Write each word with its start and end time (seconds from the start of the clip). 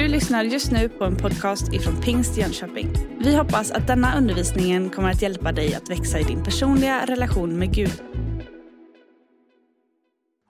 Du 0.00 0.08
lyssnar 0.08 0.44
just 0.44 0.72
nu 0.72 0.88
på 0.88 1.04
en 1.04 1.16
podcast 1.16 1.72
ifrån 1.72 2.00
Pingst 2.00 2.36
Jönköping. 2.36 2.88
Vi 3.18 3.36
hoppas 3.36 3.70
att 3.70 3.86
denna 3.86 4.18
undervisning 4.18 4.90
kommer 4.90 5.10
att 5.10 5.22
hjälpa 5.22 5.52
dig 5.52 5.74
att 5.74 5.90
växa 5.90 6.18
i 6.18 6.22
din 6.22 6.44
personliga 6.44 7.06
relation 7.06 7.58
med 7.58 7.74
Gud. 7.74 8.02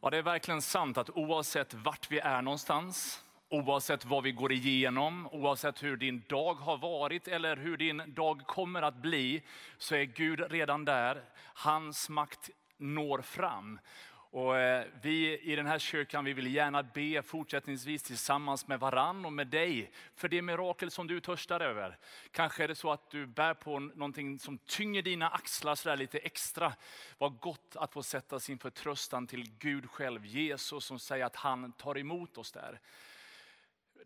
Ja, 0.02 0.11
det 0.11 0.18
är 0.18 0.23
verkligen 0.23 0.62
sant 0.62 0.98
att 0.98 1.11
oavsett 1.11 1.75
vart 1.75 2.11
vi 2.11 2.18
är 2.18 2.43
någonstans, 2.43 3.23
oavsett 3.50 4.05
vad 4.05 4.23
vi 4.23 4.32
går 4.32 4.52
igenom, 4.52 5.29
oavsett 5.32 5.82
hur 5.82 5.96
din 5.96 6.23
dag 6.29 6.55
har 6.55 6.79
varit 6.79 7.29
eller 7.29 7.57
hur 7.57 7.77
din 7.77 8.03
dag 8.07 8.41
kommer 8.46 8.82
att 8.82 9.03
bli, 9.03 9.43
så 9.79 9.95
är 9.95 10.05
Gud 10.05 10.41
redan 10.51 10.85
där. 10.85 11.23
Hans 11.55 12.09
makt 12.09 12.51
når 12.79 13.23
fram. 13.23 13.79
Och 14.33 14.59
eh, 14.59 14.87
vi 15.03 15.39
i 15.39 15.57
den 15.57 15.67
här 15.67 15.79
kyrkan 15.79 16.25
vi 16.25 16.33
vill 16.33 16.55
gärna 16.55 16.83
be 16.83 17.23
fortsättningsvis 17.23 18.02
tillsammans 18.02 18.69
med 18.69 18.80
varann 18.80 19.25
och 19.25 19.33
med 19.33 19.47
dig 19.47 19.91
för 20.15 20.29
det 20.29 20.43
mirakel 20.43 20.91
som 20.91 21.07
du 21.07 21.21
törstar 21.21 21.61
över. 21.61 21.98
Kanske 22.30 22.65
är 22.65 22.69
det 22.69 22.74
så 22.74 22.93
att 22.93 23.11
du 23.11 23.27
bär 23.27 23.55
på 23.55 23.79
någonting 23.79 24.38
som 24.38 24.59
tynger 24.59 25.02
dina 25.02 25.29
axlar 25.29 25.74
så 25.74 25.95
lite 25.95 26.19
extra. 26.19 26.73
Vad 27.19 27.38
gott 27.38 27.77
att 27.77 27.93
få 27.93 28.02
sätta 28.02 28.41
sin 28.41 28.59
förtröstan 28.59 29.27
till 29.27 29.51
Gud 29.59 29.91
själv, 29.91 30.27
Jesus 30.27 30.85
som 30.85 30.99
säger 30.99 31.24
att 31.24 31.37
han 31.37 31.73
tar 31.73 31.99
emot 31.99 32.38
oss 32.38 32.52
där. 32.52 32.80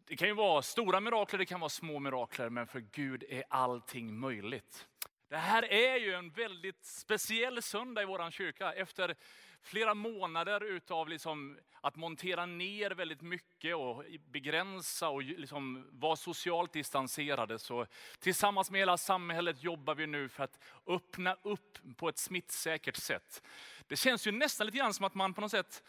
Det 0.07 0.17
kan 0.17 0.29
ju 0.29 0.35
vara 0.35 0.63
stora 0.63 1.01
mirakler, 1.01 1.39
det 1.39 1.47
kan 1.47 1.61
vara 1.61 1.69
små 1.69 1.99
mirakler, 1.99 2.49
men 2.49 2.67
för 2.67 2.81
Gud 2.81 3.25
är 3.29 3.45
allting 3.49 4.19
möjligt. 4.19 4.87
Det 5.29 5.37
här 5.37 5.73
är 5.73 5.97
ju 5.97 6.13
en 6.13 6.31
väldigt 6.31 6.85
speciell 6.85 7.63
söndag 7.63 8.03
i 8.03 8.05
vår 8.05 8.31
kyrka. 8.31 8.73
Efter 8.73 9.17
flera 9.65 9.95
månader 9.95 10.65
utav 10.65 11.09
liksom 11.09 11.59
att 11.81 11.97
montera 11.97 12.47
ner 12.47 12.91
väldigt 12.91 13.23
mycket 13.23 13.77
och 13.77 14.05
begränsa 14.33 15.09
och 15.09 15.23
liksom 15.23 15.87
vara 15.91 16.17
socialt 16.17 16.73
distanserade. 16.73 17.59
Så 17.59 17.87
tillsammans 18.19 18.71
med 18.71 18.81
hela 18.81 18.97
samhället 18.97 19.63
jobbar 19.63 19.95
vi 19.95 20.07
nu 20.07 20.29
för 20.29 20.45
att 20.45 20.59
öppna 20.87 21.37
upp 21.43 21.79
på 21.97 22.09
ett 22.09 22.19
smittsäkert 22.19 22.97
sätt. 22.97 23.43
Det 23.87 23.97
känns 23.97 24.27
ju 24.27 24.33
nästan 24.33 24.67
lite 24.67 24.79
grann 24.79 24.95
som 24.95 25.05
att 25.05 25.15
man 25.15 25.35
på 25.35 25.41
något 25.41 25.51
sätt 25.51 25.83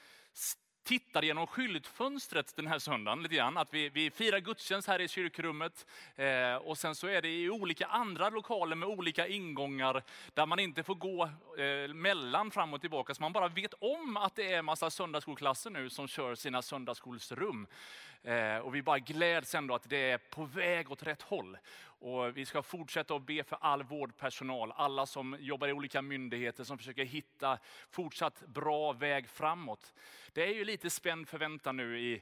tittar 0.85 1.23
genom 1.23 1.47
skyltfönstret 1.47 2.55
den 2.55 2.67
här 2.67 2.79
söndagen. 2.79 3.23
Lite 3.23 3.35
grann. 3.35 3.57
Att 3.57 3.73
vi, 3.73 3.89
vi 3.89 4.11
firar 4.11 4.39
gudstjänst 4.39 4.87
här 4.87 5.01
i 5.01 5.07
kyrkrummet 5.07 5.85
eh, 6.15 6.55
och 6.55 6.77
sen 6.77 6.95
så 6.95 7.07
är 7.07 7.21
det 7.21 7.29
i 7.29 7.49
olika 7.49 7.85
andra 7.85 8.29
lokaler 8.29 8.75
med 8.75 8.89
olika 8.89 9.27
ingångar 9.27 10.03
där 10.33 10.45
man 10.45 10.59
inte 10.59 10.83
får 10.83 10.95
gå 10.95 11.23
eh, 11.57 11.93
mellan 11.93 12.51
fram 12.51 12.73
och 12.73 12.81
tillbaka. 12.81 13.13
Så 13.13 13.21
man 13.21 13.33
bara 13.33 13.47
vet 13.47 13.73
om 13.73 14.17
att 14.17 14.35
det 14.35 14.53
är 14.53 14.59
en 14.59 14.65
massa 14.65 14.89
söndagsskolklasser 14.89 15.69
nu 15.69 15.89
som 15.89 16.07
kör 16.07 16.35
sina 16.35 16.61
söndagsskolsrum. 16.61 17.67
Eh, 18.25 18.57
och 18.57 18.75
vi 18.75 18.81
bara 18.81 18.99
gläds 18.99 19.55
ändå 19.55 19.75
att 19.75 19.89
det 19.89 20.11
är 20.11 20.17
på 20.17 20.45
väg 20.45 20.91
åt 20.91 21.03
rätt 21.03 21.21
håll. 21.21 21.57
Och 21.85 22.37
vi 22.37 22.45
ska 22.45 22.61
fortsätta 22.61 23.15
att 23.15 23.25
be 23.25 23.43
för 23.43 23.57
all 23.61 23.83
vårdpersonal, 23.83 24.71
alla 24.75 25.05
som 25.05 25.37
jobbar 25.39 25.67
i 25.67 25.73
olika 25.73 26.01
myndigheter 26.01 26.63
som 26.63 26.77
försöker 26.77 27.05
hitta 27.05 27.57
fortsatt 27.89 28.43
bra 28.47 28.93
väg 28.93 29.29
framåt. 29.29 29.93
Det 30.33 30.43
är 30.43 30.53
ju 30.53 30.65
lite 30.65 30.89
spänd 30.89 31.27
förväntan 31.27 31.77
nu 31.77 31.99
i, 31.99 32.21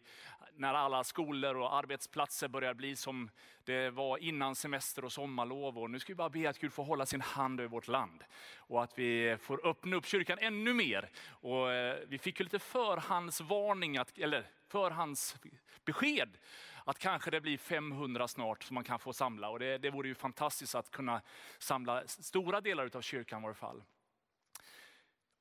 när 0.56 0.74
alla 0.74 1.04
skolor 1.04 1.56
och 1.56 1.76
arbetsplatser 1.76 2.48
börjar 2.48 2.74
bli 2.74 2.96
som 2.96 3.30
det 3.64 3.90
var 3.90 4.18
innan 4.18 4.56
semester 4.56 5.06
och 5.06 5.12
sommarlov. 5.12 5.78
Och 5.78 5.92
nu 5.92 6.00
ska 6.00 6.14
vi 6.14 6.16
bara 6.16 6.30
be 6.30 6.50
att 6.50 6.60
Gud 6.60 6.74
får 6.74 6.84
hålla 6.84 7.06
sin 7.06 7.22
hand 7.22 7.60
över 7.60 7.70
vårt 7.70 7.88
land. 7.88 8.24
Och 8.58 8.84
att 8.84 9.00
vi 9.00 9.38
får 9.42 9.68
öppna 9.68 9.96
upp 9.96 10.06
kyrkan 10.06 10.38
ännu 10.42 10.74
mer. 10.74 11.10
Och 11.28 11.72
eh, 11.72 11.98
vi 12.08 12.18
fick 12.18 12.40
ju 12.40 12.44
lite 12.44 12.60
förhandsvarning, 12.60 13.98
att, 13.98 14.18
eller 14.18 14.46
förhandsbesked 14.74 16.38
att 16.86 17.00
kanske 17.00 17.32
det 17.32 17.42
blir 17.42 17.58
500 17.58 18.28
snart 18.28 18.64
som 18.64 18.74
man 18.74 18.84
kan 18.84 19.00
få 19.00 19.14
samla. 19.14 19.50
Och 19.50 19.60
det, 19.60 19.78
det 19.78 19.90
vore 19.90 20.08
ju 20.08 20.16
fantastiskt 20.16 20.76
att 20.76 20.92
kunna 20.92 21.22
samla 21.60 22.08
stora 22.08 22.62
delar 22.62 22.90
av 22.94 23.02
kyrkan 23.02 23.40
i 23.40 23.44
varje 23.44 23.56
fall. 23.56 23.84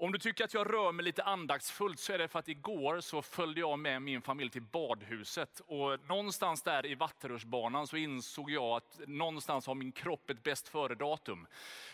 Om 0.03 0.13
du 0.13 0.19
tycker 0.19 0.45
att 0.45 0.55
jag 0.55 0.73
rör 0.73 0.93
mig 0.93 1.05
lite 1.05 1.23
andaktsfullt 1.23 1.99
så 1.99 2.13
är 2.13 2.19
det 2.19 2.29
för 2.29 2.39
att 2.39 2.49
igår 2.49 3.01
så 3.01 3.23
följde 3.23 3.61
jag 3.61 3.79
med 3.79 4.03
min 4.03 4.23
familj 4.23 4.51
till 4.51 4.63
badhuset. 4.63 5.61
Och 5.67 6.09
någonstans 6.09 6.63
där 6.63 6.87
i 6.87 6.95
vattenrutschbanan 6.95 7.87
så 7.87 7.97
insåg 7.97 8.51
jag 8.51 8.77
att 8.77 9.01
någonstans 9.07 9.67
har 9.67 9.75
min 9.75 9.93
kropp 9.93 10.31
ett 10.31 10.43
bäst 10.43 10.69
före-datum. 10.69 11.47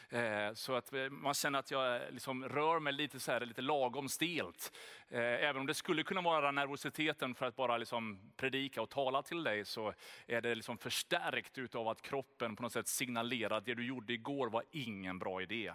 Eh, 0.09 0.53
så 0.55 0.75
att 0.75 0.93
eh, 0.93 1.11
man 1.11 1.35
känner 1.35 1.59
att 1.59 1.71
jag 1.71 1.97
eh, 1.97 2.11
liksom 2.11 2.49
rör 2.49 2.81
mig 2.81 2.93
lite, 2.93 3.21
så 3.21 3.33
här, 3.33 3.41
lite 3.41 3.63
lagom 3.63 4.09
stelt. 4.09 4.73
Även 5.11 5.61
om 5.61 5.67
det 5.67 5.75
skulle 5.75 6.03
kunna 6.03 6.21
vara 6.21 6.51
nervositeten 6.51 7.35
för 7.35 7.47
att 7.47 7.57
bara 7.57 7.79
liksom 7.79 8.33
predika 8.37 8.83
och 8.83 8.91
tala 8.91 9.23
till 9.23 9.43
dig 9.43 9.65
så 9.65 9.95
är 10.27 10.41
det 10.41 10.55
liksom 10.55 10.79
förstärkt 10.79 11.59
utav 11.59 11.89
att 11.89 12.03
kroppen 12.03 12.57
på 12.57 12.63
något 12.63 12.73
sätt 12.73 12.89
signalerar 12.89 13.57
att 13.57 13.65
det 13.65 13.75
du 13.75 13.87
gjorde 13.87 14.13
igår 14.13 14.49
var 14.49 14.65
ingen 14.71 15.19
bra 15.19 15.43
idé. 15.43 15.73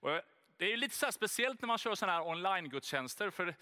Och 0.00 0.20
det 0.58 0.72
är 0.72 0.76
lite 0.76 0.94
så 0.94 1.12
speciellt 1.12 1.62
när 1.62 1.66
man 1.66 1.78
kör 1.78 1.94
sådana 1.94 2.18
här 2.18 2.28
online-gudstjänster. 2.28 3.30
För 3.30 3.54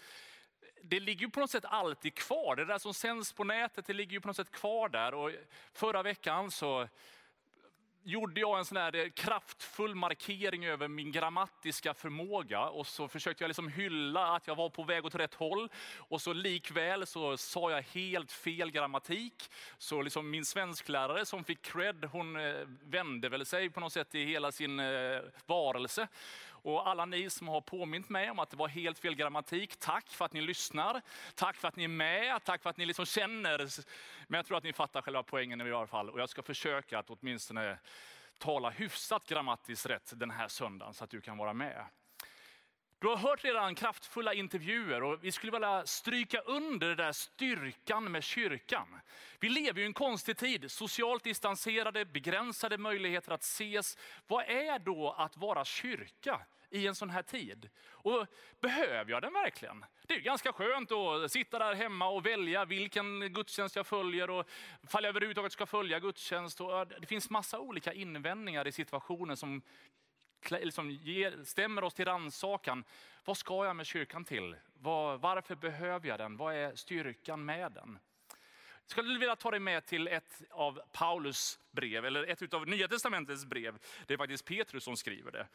det 0.83 0.99
ligger 0.99 1.21
ju 1.21 1.29
på 1.29 1.39
något 1.39 1.49
sätt 1.49 1.65
alltid 1.65 2.15
kvar. 2.15 2.55
Det 2.55 2.65
där 2.65 2.77
som 2.77 2.93
sänds 2.93 3.33
på 3.33 3.43
nätet, 3.43 3.85
det 3.85 3.93
ligger 3.93 4.11
ju 4.11 4.21
på 4.21 4.27
något 4.27 4.35
sätt 4.35 4.51
kvar 4.51 4.89
där. 4.89 5.13
Och 5.13 5.31
förra 5.73 6.03
veckan 6.03 6.51
så 6.51 6.87
gjorde 8.07 8.41
jag 8.41 8.57
en 8.59 8.65
sån 8.65 8.77
här 8.77 8.95
eh, 8.95 9.09
kraftfull 9.09 9.95
markering 9.95 10.65
över 10.65 10.87
min 10.87 11.11
grammatiska 11.11 11.93
förmåga 11.93 12.61
och 12.61 12.87
så 12.87 13.07
försökte 13.07 13.43
jag 13.43 13.49
liksom 13.49 13.67
hylla 13.67 14.35
att 14.35 14.47
jag 14.47 14.55
var 14.55 14.69
på 14.69 14.83
väg 14.83 15.05
åt 15.05 15.15
rätt 15.15 15.33
håll. 15.33 15.69
Och 15.97 16.21
så 16.21 16.33
likväl 16.33 17.05
så 17.05 17.37
sa 17.37 17.71
jag 17.71 17.81
helt 17.81 18.31
fel 18.31 18.71
grammatik. 18.71 19.49
Så 19.77 20.01
liksom 20.01 20.29
min 20.29 20.45
svensklärare 20.45 21.25
som 21.25 21.43
fick 21.43 21.61
cred, 21.61 22.05
hon 22.05 22.35
eh, 22.35 22.55
vände 22.83 23.29
väl 23.29 23.45
sig 23.45 23.69
på 23.69 23.79
något 23.79 23.93
sätt 23.93 24.15
i 24.15 24.25
hela 24.25 24.51
sin 24.51 24.79
eh, 24.79 25.19
varelse. 25.45 26.07
Och 26.61 26.87
alla 26.87 27.05
ni 27.05 27.29
som 27.29 27.47
har 27.47 27.61
påmint 27.61 28.09
mig 28.09 28.31
om 28.31 28.39
att 28.39 28.49
det 28.49 28.57
var 28.57 28.67
helt 28.67 28.99
fel 28.99 29.15
grammatik, 29.15 29.79
tack 29.79 30.09
för 30.09 30.25
att 30.25 30.33
ni 30.33 30.41
lyssnar. 30.41 31.01
Tack 31.35 31.55
för 31.55 31.67
att 31.67 31.75
ni 31.75 31.83
är 31.83 31.87
med, 31.87 32.43
tack 32.43 32.63
för 32.63 32.69
att 32.69 32.77
ni 32.77 32.85
liksom 32.85 33.05
känner. 33.05 33.57
Men 34.27 34.37
jag 34.37 34.45
tror 34.45 34.57
att 34.57 34.63
ni 34.63 34.73
fattar 34.73 35.01
själva 35.01 35.23
poängen 35.23 35.61
i 35.61 35.71
alla 35.71 35.87
fall. 35.87 36.09
Och 36.09 36.19
jag 36.19 36.29
ska 36.29 36.41
försöka 36.41 36.99
att 36.99 37.09
åtminstone 37.09 37.77
tala 38.37 38.69
hyfsat 38.69 39.27
grammatiskt 39.27 39.85
rätt 39.85 40.13
den 40.15 40.31
här 40.31 40.47
söndagen 40.47 40.93
så 40.93 41.03
att 41.03 41.09
du 41.09 41.21
kan 41.21 41.37
vara 41.37 41.53
med. 41.53 41.85
Du 42.99 43.07
har 43.07 43.17
hört 43.17 43.43
redan 43.43 43.75
kraftfulla 43.75 44.33
intervjuer 44.33 45.03
och 45.03 45.23
vi 45.23 45.31
skulle 45.31 45.51
vilja 45.51 45.85
stryka 45.85 46.39
under 46.39 46.87
den 46.87 46.97
där 46.97 47.11
styrkan 47.11 48.11
med 48.11 48.23
kyrkan. 48.23 48.87
Vi 49.39 49.49
lever 49.49 49.81
i 49.81 49.85
en 49.85 49.93
konstig 49.93 50.37
tid, 50.37 50.71
socialt 50.71 51.23
distanserade, 51.23 52.05
begränsade 52.05 52.77
möjligheter 52.77 53.31
att 53.31 53.43
ses. 53.43 53.97
Vad 54.27 54.43
är 54.43 54.79
då 54.79 55.11
att 55.17 55.37
vara 55.37 55.65
kyrka 55.65 56.41
i 56.69 56.87
en 56.87 56.95
sån 56.95 57.09
här 57.09 57.23
tid? 57.23 57.69
Och 57.89 58.27
behöver 58.59 59.11
jag 59.11 59.21
den 59.21 59.33
verkligen? 59.33 59.85
Det 60.07 60.13
är 60.13 60.19
ganska 60.19 60.53
skönt 60.53 60.91
att 60.91 61.31
sitta 61.31 61.59
där 61.59 61.73
hemma 61.73 62.09
och 62.09 62.25
välja 62.25 62.65
vilken 62.65 63.33
gudstjänst 63.33 63.75
jag 63.75 63.87
följer 63.87 64.29
och 64.29 64.49
ifall 64.83 65.03
jag 65.03 65.09
överhuvudtaget 65.09 65.51
ska 65.51 65.65
följa 65.65 65.99
gudstjänst. 65.99 66.61
Och 66.61 66.87
det 66.87 67.07
finns 67.07 67.29
massa 67.29 67.59
olika 67.59 67.93
invändningar 67.93 68.67
i 68.67 68.71
situationen 68.71 69.37
som 69.37 69.61
liksom 70.51 70.91
ger, 70.91 71.43
stämmer 71.43 71.83
oss 71.83 71.93
till 71.93 72.05
rannsakan. 72.05 72.83
Vad 73.25 73.37
ska 73.37 73.65
jag 73.65 73.75
med 73.75 73.85
kyrkan 73.85 74.25
till? 74.25 74.55
Var, 74.73 75.17
varför 75.17 75.55
behöver 75.55 76.07
jag 76.07 76.19
den? 76.19 76.37
Vad 76.37 76.55
är 76.55 76.75
styrkan 76.75 77.45
med 77.45 77.71
den? 77.71 77.99
Jag 78.87 78.91
skulle 78.91 79.19
vilja 79.19 79.35
ta 79.35 79.51
dig 79.51 79.59
med 79.59 79.85
till 79.85 80.07
ett 80.07 80.41
av 80.51 80.81
Paulus 80.91 81.59
brev, 81.71 82.05
eller 82.05 82.23
ett 82.23 82.53
av 82.53 82.67
Nya 82.67 82.87
Testamentets 82.87 83.45
brev. 83.45 83.77
Det 84.05 84.13
är 84.13 84.17
faktiskt 84.17 84.45
Petrus 84.45 84.83
som 84.83 84.97
skriver 84.97 85.31
det. 85.31 85.47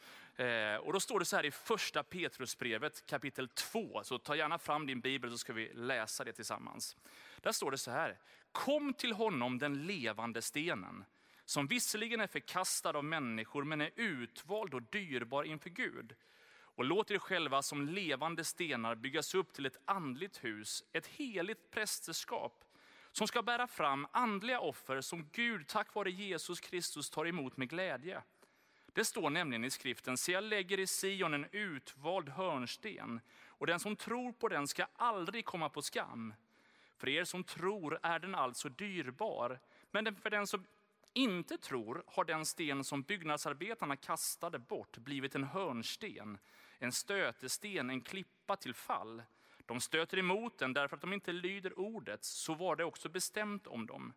Eh, 0.45 0.77
och 0.77 0.93
då 0.93 0.99
står 0.99 1.19
det 1.19 1.25
så 1.25 1.35
här 1.35 1.45
i 1.45 1.51
första 1.51 2.03
Petrusbrevet 2.03 3.05
kapitel 3.05 3.47
2. 3.47 4.03
Så 4.03 4.17
ta 4.17 4.35
gärna 4.35 4.57
fram 4.57 4.87
din 4.87 4.99
bibel 4.99 5.31
så 5.31 5.37
ska 5.37 5.53
vi 5.53 5.73
läsa 5.73 6.23
det 6.23 6.33
tillsammans. 6.33 6.97
Där 7.41 7.51
står 7.51 7.71
det 7.71 7.77
så 7.77 7.91
här. 7.91 8.17
Kom 8.51 8.93
till 8.93 9.13
honom 9.13 9.59
den 9.59 9.85
levande 9.85 10.41
stenen 10.41 11.05
som 11.45 11.67
visserligen 11.67 12.21
är 12.21 12.27
förkastad 12.27 12.97
av 12.97 13.03
människor 13.03 13.63
men 13.63 13.81
är 13.81 13.91
utvald 13.95 14.73
och 14.73 14.81
dyrbar 14.81 15.43
inför 15.43 15.69
Gud. 15.69 16.15
Och 16.75 16.85
låt 16.85 17.11
er 17.11 17.19
själva 17.19 17.61
som 17.61 17.85
levande 17.85 18.43
stenar 18.43 18.95
byggas 18.95 19.35
upp 19.35 19.53
till 19.53 19.65
ett 19.65 19.77
andligt 19.85 20.43
hus, 20.43 20.83
ett 20.91 21.07
heligt 21.07 21.71
prästerskap 21.71 22.63
som 23.11 23.27
ska 23.27 23.41
bära 23.41 23.67
fram 23.67 24.07
andliga 24.11 24.59
offer 24.59 25.01
som 25.01 25.29
Gud 25.31 25.67
tack 25.67 25.95
vare 25.95 26.11
Jesus 26.11 26.59
Kristus 26.59 27.09
tar 27.09 27.27
emot 27.27 27.57
med 27.57 27.69
glädje. 27.69 28.21
Det 28.93 29.05
står 29.05 29.29
nämligen 29.29 29.63
i 29.63 29.69
skriften, 29.69 30.17
se 30.17 30.31
jag 30.31 30.43
lägger 30.43 30.79
i 30.79 30.87
Sion 30.87 31.33
en 31.33 31.47
utvald 31.51 32.29
hörnsten 32.29 33.21
och 33.45 33.67
den 33.67 33.79
som 33.79 33.95
tror 33.95 34.31
på 34.31 34.47
den 34.47 34.67
ska 34.67 34.85
aldrig 34.95 35.45
komma 35.45 35.69
på 35.69 35.81
skam. 35.81 36.33
För 36.97 37.09
er 37.09 37.23
som 37.23 37.43
tror 37.43 37.99
är 38.03 38.19
den 38.19 38.35
alltså 38.35 38.69
dyrbar, 38.69 39.59
men 39.91 40.15
för 40.15 40.29
den 40.29 40.47
som 40.47 40.65
inte 41.13 41.57
tror 41.57 42.03
har 42.07 42.25
den 42.25 42.45
sten 42.45 42.83
som 42.83 43.03
byggnadsarbetarna 43.03 43.95
kastade 43.95 44.59
bort 44.59 44.97
blivit 44.97 45.35
en 45.35 45.43
hörnsten, 45.43 46.37
en 46.79 46.91
stötesten, 46.91 47.89
en 47.89 48.01
klippa 48.01 48.55
till 48.55 48.73
fall. 48.73 49.23
De 49.65 49.81
stöter 49.81 50.19
emot 50.19 50.57
den 50.57 50.73
därför 50.73 50.95
att 50.95 51.01
de 51.01 51.13
inte 51.13 51.31
lyder 51.31 51.79
ordet, 51.79 52.23
så 52.23 52.53
var 52.53 52.75
det 52.75 52.83
också 52.83 53.09
bestämt 53.09 53.67
om 53.67 53.85
dem. 53.85 54.13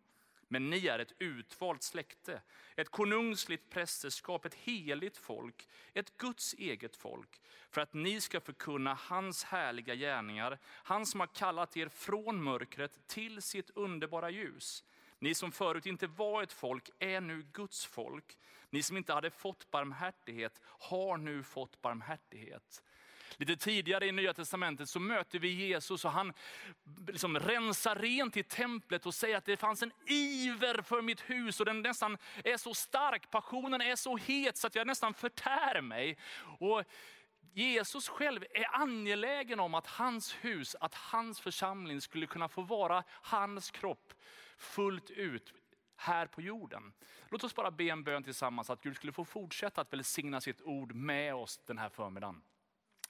Men 0.49 0.69
ni 0.69 0.87
är 0.87 0.99
ett 0.99 1.13
utvalt 1.19 1.83
släkte, 1.83 2.41
ett 2.75 2.89
konungsligt 2.89 3.69
prästerskap, 3.69 4.45
ett 4.45 4.53
heligt 4.53 5.17
folk, 5.17 5.67
ett 5.93 6.17
Guds 6.17 6.53
eget 6.53 6.95
folk, 6.95 7.41
för 7.69 7.81
att 7.81 7.93
ni 7.93 8.21
ska 8.21 8.41
förkunna 8.41 8.93
hans 8.93 9.43
härliga 9.43 9.95
gärningar, 9.95 10.59
han 10.65 11.05
som 11.05 11.19
har 11.19 11.27
kallat 11.27 11.77
er 11.77 11.89
från 11.89 12.43
mörkret 12.43 13.07
till 13.07 13.41
sitt 13.41 13.69
underbara 13.69 14.29
ljus. 14.29 14.83
Ni 15.19 15.35
som 15.35 15.51
förut 15.51 15.85
inte 15.85 16.07
var 16.07 16.43
ett 16.43 16.53
folk 16.53 16.89
är 16.99 17.21
nu 17.21 17.43
Guds 17.53 17.85
folk. 17.85 18.37
Ni 18.69 18.83
som 18.83 18.97
inte 18.97 19.13
hade 19.13 19.31
fått 19.31 19.71
barmhärtighet 19.71 20.61
har 20.63 21.17
nu 21.17 21.43
fått 21.43 21.81
barmhärtighet. 21.81 22.83
Lite 23.37 23.55
tidigare 23.55 24.05
i 24.05 24.11
Nya 24.11 24.33
Testamentet 24.33 24.89
så 24.89 24.99
möter 24.99 25.39
vi 25.39 25.47
Jesus 25.47 26.05
och 26.05 26.11
han 26.11 26.33
liksom 27.07 27.39
rensar 27.39 27.95
rent 27.95 28.37
i 28.37 28.43
templet 28.43 29.05
och 29.05 29.13
säger 29.13 29.37
att 29.37 29.45
det 29.45 29.57
fanns 29.57 29.83
en 29.83 29.91
iver 30.05 30.81
för 30.81 31.01
mitt 31.01 31.21
hus 31.21 31.59
och 31.59 31.65
den 31.65 31.81
nästan 31.81 32.17
är 32.43 32.57
så 32.57 32.73
stark, 32.73 33.31
passionen 33.31 33.81
är 33.81 33.95
så 33.95 34.17
het 34.17 34.57
så 34.57 34.67
att 34.67 34.75
jag 34.75 34.87
nästan 34.87 35.13
förtär 35.13 35.81
mig. 35.81 36.17
Och 36.59 36.83
Jesus 37.53 38.07
själv 38.09 38.45
är 38.53 38.75
angelägen 38.75 39.59
om 39.59 39.73
att 39.73 39.87
hans 39.87 40.35
hus, 40.41 40.75
att 40.79 40.95
hans 40.95 41.39
församling 41.39 42.01
skulle 42.01 42.27
kunna 42.27 42.49
få 42.49 42.61
vara 42.61 43.03
hans 43.09 43.71
kropp 43.71 44.13
fullt 44.57 45.09
ut 45.09 45.53
här 45.95 46.27
på 46.27 46.41
jorden. 46.41 46.93
Låt 47.29 47.43
oss 47.43 47.55
bara 47.55 47.71
be 47.71 47.83
en 47.83 48.03
bön 48.03 48.23
tillsammans 48.23 48.69
att 48.69 48.81
Gud 48.81 48.95
skulle 48.95 49.13
få 49.13 49.25
fortsätta 49.25 49.81
att 49.81 49.93
välsigna 49.93 50.41
sitt 50.41 50.61
ord 50.61 50.95
med 50.95 51.35
oss 51.35 51.57
den 51.65 51.77
här 51.77 51.89
förmiddagen. 51.89 52.41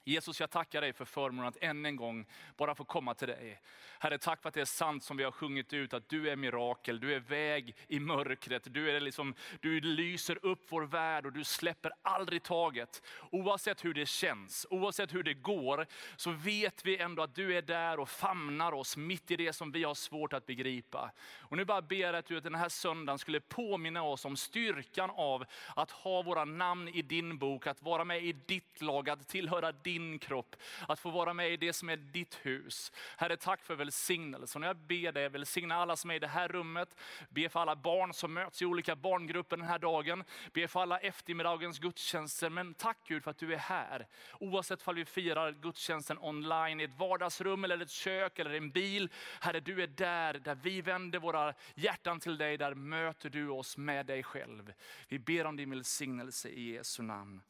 Jesus, 0.08 0.40
jag 0.40 0.50
tackar 0.50 0.80
dig 0.80 0.92
för 0.92 1.04
förmånen 1.04 1.48
att 1.48 1.56
än 1.60 1.86
en 1.86 1.96
gång 1.96 2.26
bara 2.56 2.74
få 2.74 2.84
komma 2.84 3.14
till 3.14 3.28
dig. 3.28 3.60
Herre, 4.00 4.18
tack 4.18 4.42
för 4.42 4.48
att 4.48 4.54
det 4.54 4.60
är 4.60 4.64
sant 4.64 5.04
som 5.04 5.16
vi 5.16 5.24
har 5.24 5.30
sjungit 5.30 5.72
ut, 5.72 5.94
att 5.94 6.08
du 6.08 6.30
är 6.30 6.36
mirakel, 6.36 7.00
du 7.00 7.14
är 7.14 7.20
väg 7.20 7.76
i 7.88 8.00
mörkret, 8.00 8.74
du, 8.74 8.90
är 8.90 9.00
liksom, 9.00 9.34
du 9.60 9.80
lyser 9.80 10.46
upp 10.46 10.66
vår 10.68 10.82
värld 10.82 11.26
och 11.26 11.32
du 11.32 11.44
släpper 11.44 11.92
aldrig 12.02 12.42
taget. 12.42 13.02
Oavsett 13.30 13.84
hur 13.84 13.94
det 13.94 14.06
känns, 14.06 14.66
oavsett 14.70 15.14
hur 15.14 15.22
det 15.22 15.34
går, 15.34 15.86
så 16.16 16.30
vet 16.30 16.84
vi 16.84 16.98
ändå 16.98 17.22
att 17.22 17.34
du 17.34 17.56
är 17.56 17.62
där 17.62 18.00
och 18.00 18.08
famnar 18.08 18.72
oss 18.72 18.96
mitt 18.96 19.30
i 19.30 19.36
det 19.36 19.52
som 19.52 19.72
vi 19.72 19.84
har 19.84 19.94
svårt 19.94 20.32
att 20.32 20.46
begripa. 20.46 21.10
Och 21.40 21.56
nu 21.56 21.64
bara 21.64 21.82
ber 21.82 21.96
jag 21.96 22.14
att 22.14 22.26
du 22.26 22.40
den 22.40 22.54
här 22.54 22.68
söndagen 22.68 23.18
skulle 23.18 23.40
påminna 23.40 24.02
oss 24.02 24.24
om 24.24 24.36
styrkan 24.36 25.10
av 25.10 25.44
att 25.76 25.90
ha 25.90 26.22
våra 26.22 26.44
namn 26.44 26.88
i 26.88 27.02
din 27.02 27.38
bok, 27.38 27.66
att 27.66 27.82
vara 27.82 28.04
med 28.04 28.24
i 28.24 28.32
ditt 28.32 28.82
lag, 28.82 29.10
att 29.10 29.28
tillhöra 29.28 29.72
din 29.72 29.97
din 29.98 30.18
kropp, 30.18 30.56
att 30.88 31.00
få 31.00 31.10
vara 31.10 31.34
med 31.34 31.52
i 31.52 31.56
det 31.56 31.72
som 31.72 31.88
är 31.88 31.96
ditt 31.96 32.34
hus. 32.42 32.92
Herre, 33.16 33.36
tack 33.36 33.64
för 33.64 33.74
välsignelsen. 33.74 34.62
Jag 34.62 34.76
ber 34.76 35.12
dig 35.12 35.28
välsigna 35.28 35.74
alla 35.74 35.96
som 35.96 36.10
är 36.10 36.14
i 36.14 36.18
det 36.18 36.28
här 36.28 36.48
rummet. 36.48 36.96
Be 37.28 37.48
för 37.48 37.60
alla 37.60 37.76
barn 37.76 38.14
som 38.14 38.34
möts 38.34 38.62
i 38.62 38.64
olika 38.64 38.96
barngrupper 38.96 39.56
den 39.56 39.66
här 39.66 39.78
dagen. 39.78 40.24
Be 40.52 40.68
för 40.68 40.80
alla 40.80 40.98
eftermiddagens 40.98 41.78
gudstjänster. 41.78 42.50
Men 42.50 42.74
tack 42.74 42.98
Gud 43.08 43.24
för 43.24 43.30
att 43.30 43.38
du 43.38 43.54
är 43.54 43.58
här. 43.58 44.06
Oavsett 44.40 44.88
om 44.88 44.94
vi 44.94 45.04
firar 45.04 45.52
gudstjänsten 45.52 46.18
online 46.18 46.80
i 46.80 46.84
ett 46.84 46.98
vardagsrum 46.98 47.64
eller 47.64 47.82
ett 47.82 47.90
kök 47.90 48.38
eller 48.38 48.54
en 48.54 48.70
bil. 48.70 49.10
Herre, 49.40 49.60
du 49.60 49.82
är 49.82 49.86
där, 49.86 50.34
där 50.34 50.54
vi 50.54 50.80
vänder 50.80 51.18
våra 51.18 51.54
hjärtan 51.74 52.20
till 52.20 52.38
dig. 52.38 52.56
Där 52.56 52.74
möter 52.74 53.30
du 53.30 53.48
oss 53.48 53.76
med 53.76 54.06
dig 54.06 54.22
själv. 54.22 54.72
Vi 55.08 55.18
ber 55.18 55.44
om 55.44 55.56
din 55.56 55.70
välsignelse 55.70 56.48
i 56.48 56.72
Jesu 56.72 57.02
namn. 57.02 57.42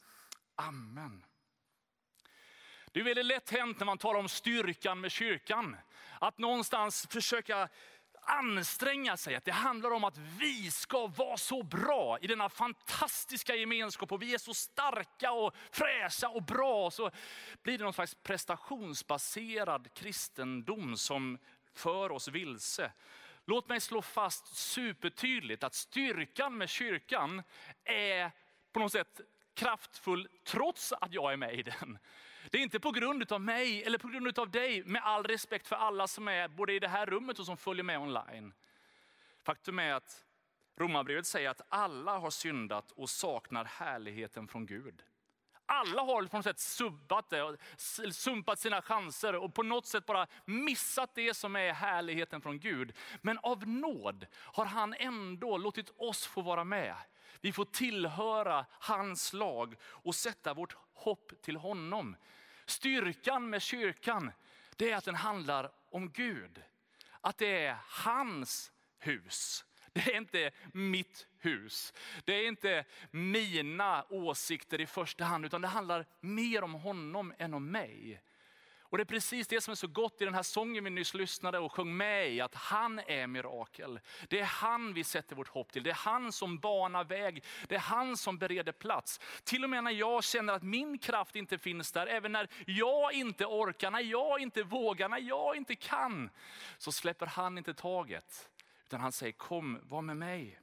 Amen. 0.55 1.23
Det 2.91 2.99
är 2.99 3.03
väldigt 3.03 3.25
lätt 3.25 3.49
hänt 3.49 3.79
när 3.79 3.85
man 3.85 3.97
talar 3.97 4.19
om 4.19 4.29
styrkan 4.29 4.99
med 4.99 5.11
kyrkan. 5.11 5.77
Att 6.19 6.37
någonstans 6.37 7.07
försöka 7.09 7.69
anstränga 8.21 9.17
sig. 9.17 9.35
Att 9.35 9.45
det 9.45 9.51
handlar 9.51 9.91
om 9.91 10.03
att 10.03 10.17
vi 10.17 10.71
ska 10.71 11.07
vara 11.07 11.37
så 11.37 11.63
bra 11.63 12.17
i 12.21 12.27
denna 12.27 12.49
fantastiska 12.49 13.55
gemenskap. 13.55 14.11
Och 14.11 14.21
vi 14.21 14.33
är 14.33 14.37
så 14.37 14.53
starka 14.53 15.31
och 15.31 15.55
fräscha 15.71 16.29
och 16.29 16.43
bra. 16.43 16.91
Så 16.91 17.11
blir 17.63 17.77
det 17.77 17.83
någon 17.83 17.93
slags 17.93 18.15
prestationsbaserad 18.15 19.93
kristendom 19.93 20.97
som 20.97 21.37
för 21.73 22.11
oss 22.11 22.27
vilse. 22.27 22.91
Låt 23.45 23.69
mig 23.69 23.81
slå 23.81 24.01
fast 24.01 24.57
supertydligt 24.57 25.63
att 25.63 25.75
styrkan 25.75 26.57
med 26.57 26.69
kyrkan 26.69 27.43
är 27.83 28.31
på 28.71 28.79
något 28.79 28.91
sätt 28.91 29.21
kraftfull 29.53 30.27
trots 30.43 30.93
att 30.93 31.13
jag 31.13 31.33
är 31.33 31.37
med 31.37 31.53
i 31.53 31.63
den. 31.63 31.99
Det 32.51 32.57
är 32.57 32.61
inte 32.61 32.79
på 32.79 32.91
grund 32.91 33.31
av 33.31 33.41
mig 33.41 33.83
eller 33.83 33.97
på 33.97 34.07
grund 34.07 34.39
av 34.39 34.49
dig, 34.49 34.83
med 34.83 35.01
all 35.03 35.23
respekt 35.23 35.67
för 35.67 35.75
alla 35.75 36.07
som 36.07 36.27
är 36.27 36.47
både 36.47 36.73
i 36.73 36.79
det 36.79 36.87
här 36.87 37.05
rummet 37.05 37.39
och 37.39 37.45
som 37.45 37.57
följer 37.57 37.83
med 37.83 37.99
online. 37.99 38.53
Faktum 39.43 39.79
är 39.79 39.93
att 39.93 40.25
Romarbrevet 40.77 41.27
säger 41.27 41.49
att 41.49 41.61
alla 41.69 42.17
har 42.17 42.29
syndat 42.29 42.91
och 42.91 43.09
saknar 43.09 43.65
härligheten 43.65 44.47
från 44.47 44.65
Gud. 44.65 45.03
Alla 45.65 46.01
har 46.01 46.23
på 46.23 46.37
något 46.37 46.45
sätt 46.45 46.59
subbat 46.59 47.29
det, 47.29 47.57
sumpat 48.11 48.59
sina 48.59 48.81
chanser 48.81 49.35
och 49.35 49.53
på 49.53 49.63
något 49.63 49.85
sätt 49.85 50.05
bara 50.05 50.27
missat 50.45 51.15
det 51.15 51.33
som 51.33 51.55
är 51.55 51.73
härligheten 51.73 52.41
från 52.41 52.59
Gud. 52.59 52.93
Men 53.21 53.37
av 53.37 53.67
nåd 53.67 54.27
har 54.33 54.65
han 54.65 54.93
ändå 54.93 55.57
låtit 55.57 55.89
oss 55.97 56.25
få 56.25 56.41
vara 56.41 56.63
med. 56.63 56.95
Vi 57.41 57.51
får 57.51 57.65
tillhöra 57.65 58.65
hans 58.71 59.33
lag 59.33 59.75
och 59.83 60.15
sätta 60.15 60.53
vårt 60.53 60.75
hopp 60.93 61.31
till 61.41 61.55
honom. 61.55 62.15
Styrkan 62.65 63.49
med 63.49 63.61
kyrkan, 63.61 64.31
det 64.75 64.91
är 64.91 64.95
att 64.95 65.05
den 65.05 65.15
handlar 65.15 65.71
om 65.89 66.11
Gud. 66.11 66.63
Att 67.21 67.37
det 67.37 67.65
är 67.65 67.77
hans 67.87 68.71
hus. 68.99 69.65
Det 69.93 70.13
är 70.13 70.17
inte 70.17 70.51
mitt 70.73 71.27
hus. 71.37 71.93
Det 72.25 72.33
är 72.33 72.47
inte 72.47 72.85
mina 73.11 74.05
åsikter 74.09 74.81
i 74.81 74.85
första 74.85 75.23
hand, 75.23 75.45
utan 75.45 75.61
det 75.61 75.67
handlar 75.67 76.05
mer 76.19 76.63
om 76.63 76.73
honom 76.73 77.33
än 77.37 77.53
om 77.53 77.71
mig. 77.71 78.21
Och 78.89 78.97
det 78.97 79.03
är 79.03 79.05
precis 79.05 79.47
det 79.47 79.61
som 79.61 79.71
är 79.71 79.75
så 79.75 79.87
gott 79.87 80.21
i 80.21 80.25
den 80.25 80.33
här 80.33 80.43
sången 80.43 80.83
vi 80.83 80.89
nyss 80.89 81.13
lyssnade 81.13 81.59
och 81.59 81.71
sjöng 81.71 81.97
med 81.97 82.33
i, 82.33 82.41
att 82.41 82.55
han 82.55 82.99
är 82.99 83.27
mirakel. 83.27 83.99
Det 84.27 84.39
är 84.39 84.45
han 84.45 84.93
vi 84.93 85.03
sätter 85.03 85.35
vårt 85.35 85.47
hopp 85.47 85.71
till. 85.71 85.83
Det 85.83 85.89
är 85.89 85.93
han 85.93 86.31
som 86.31 86.59
banar 86.59 87.03
väg. 87.03 87.43
Det 87.67 87.75
är 87.75 87.79
han 87.79 88.17
som 88.17 88.37
bereder 88.37 88.71
plats. 88.71 89.19
Till 89.43 89.63
och 89.63 89.69
med 89.69 89.83
när 89.83 89.91
jag 89.91 90.23
känner 90.23 90.53
att 90.53 90.63
min 90.63 90.97
kraft 90.97 91.35
inte 91.35 91.57
finns 91.57 91.91
där, 91.91 92.07
även 92.07 92.31
när 92.31 92.49
jag 92.65 93.13
inte 93.13 93.45
orkar, 93.45 93.91
när 93.91 93.99
jag 93.99 94.39
inte 94.39 94.63
vågar, 94.63 95.09
när 95.09 95.21
jag 95.21 95.55
inte 95.55 95.75
kan, 95.75 96.29
så 96.77 96.91
släpper 96.91 97.25
han 97.25 97.57
inte 97.57 97.73
taget. 97.73 98.49
Utan 98.85 99.01
han 99.01 99.11
säger, 99.11 99.33
kom, 99.33 99.79
var 99.83 100.01
med 100.01 100.17
mig. 100.17 100.59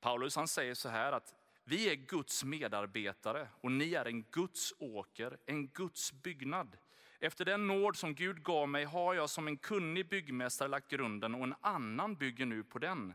Paulus 0.00 0.36
han 0.36 0.48
säger 0.48 0.74
så 0.74 0.88
här 0.88 1.12
att 1.12 1.34
vi 1.64 1.90
är 1.90 1.94
Guds 1.94 2.44
medarbetare 2.44 3.48
och 3.60 3.72
ni 3.72 3.94
är 3.94 4.04
en 4.04 4.22
Guds 4.22 4.74
åker, 4.78 5.38
en 5.46 5.68
Guds 5.68 6.12
byggnad. 6.12 6.76
Efter 7.20 7.44
den 7.44 7.66
nåd 7.66 7.96
som 7.96 8.14
Gud 8.14 8.42
gav 8.42 8.68
mig 8.68 8.84
har 8.84 9.14
jag 9.14 9.30
som 9.30 9.48
en 9.48 9.56
kunnig 9.56 10.08
byggmästare 10.08 10.68
lagt 10.68 10.90
grunden 10.90 11.34
och 11.34 11.44
en 11.44 11.54
annan 11.60 12.14
bygger 12.14 12.46
nu 12.46 12.64
på 12.64 12.78
den. 12.78 13.14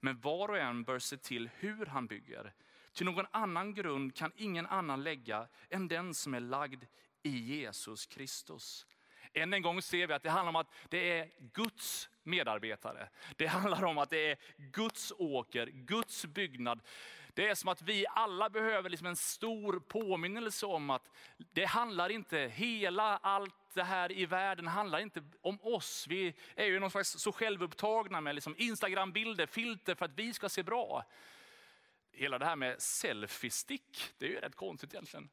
Men 0.00 0.20
var 0.20 0.48
och 0.48 0.58
en 0.58 0.84
bör 0.84 0.98
se 0.98 1.16
till 1.16 1.50
hur 1.58 1.86
han 1.86 2.06
bygger. 2.06 2.52
Till 2.92 3.06
någon 3.06 3.26
annan 3.30 3.74
grund 3.74 4.14
kan 4.14 4.32
ingen 4.36 4.66
annan 4.66 5.02
lägga 5.02 5.48
än 5.70 5.88
den 5.88 6.14
som 6.14 6.34
är 6.34 6.40
lagd 6.40 6.84
i 7.22 7.38
Jesus 7.38 8.06
Kristus. 8.06 8.86
Än 9.32 9.52
en 9.52 9.62
gång 9.62 9.82
ser 9.82 10.06
vi 10.06 10.14
att 10.14 10.22
det 10.22 10.30
handlar 10.30 10.48
om 10.48 10.56
att 10.56 10.72
det 10.88 11.18
är 11.18 11.30
Guds 11.38 12.08
medarbetare. 12.22 13.08
Det 13.36 13.46
handlar 13.46 13.84
om 13.84 13.98
att 13.98 14.10
det 14.10 14.30
är 14.30 14.38
Guds 14.56 15.12
åker, 15.18 15.66
Guds 15.66 16.26
byggnad. 16.26 16.80
Det 17.36 17.48
är 17.48 17.54
som 17.54 17.68
att 17.68 17.82
vi 17.82 18.06
alla 18.10 18.50
behöver 18.50 18.90
liksom 18.90 19.06
en 19.06 19.16
stor 19.16 19.80
påminnelse 19.80 20.66
om 20.66 20.90
att 20.90 21.10
det 21.36 21.64
handlar 21.64 22.08
inte, 22.08 22.38
hela 22.38 23.16
allt 23.16 23.54
det 23.74 23.82
här 23.82 24.12
i 24.12 24.26
världen 24.26 24.66
handlar 24.66 24.98
inte 24.98 25.22
om 25.40 25.58
oss. 25.62 26.06
Vi 26.08 26.34
är 26.54 26.64
ju 26.64 26.80
någon 26.80 26.90
slags 26.90 27.10
så 27.10 27.32
självupptagna 27.32 28.20
med 28.20 28.34
liksom 28.34 28.54
Instagram-bilder, 28.58 29.46
filter 29.46 29.94
för 29.94 30.04
att 30.04 30.18
vi 30.18 30.32
ska 30.32 30.48
se 30.48 30.62
bra. 30.62 31.04
Hela 32.12 32.38
det 32.38 32.44
här 32.44 32.56
med 32.56 32.80
selfie-stick, 32.82 34.14
det 34.18 34.26
är 34.26 34.30
ju 34.30 34.40
rätt 34.40 34.56
konstigt 34.56 34.94
egentligen. 34.94 35.28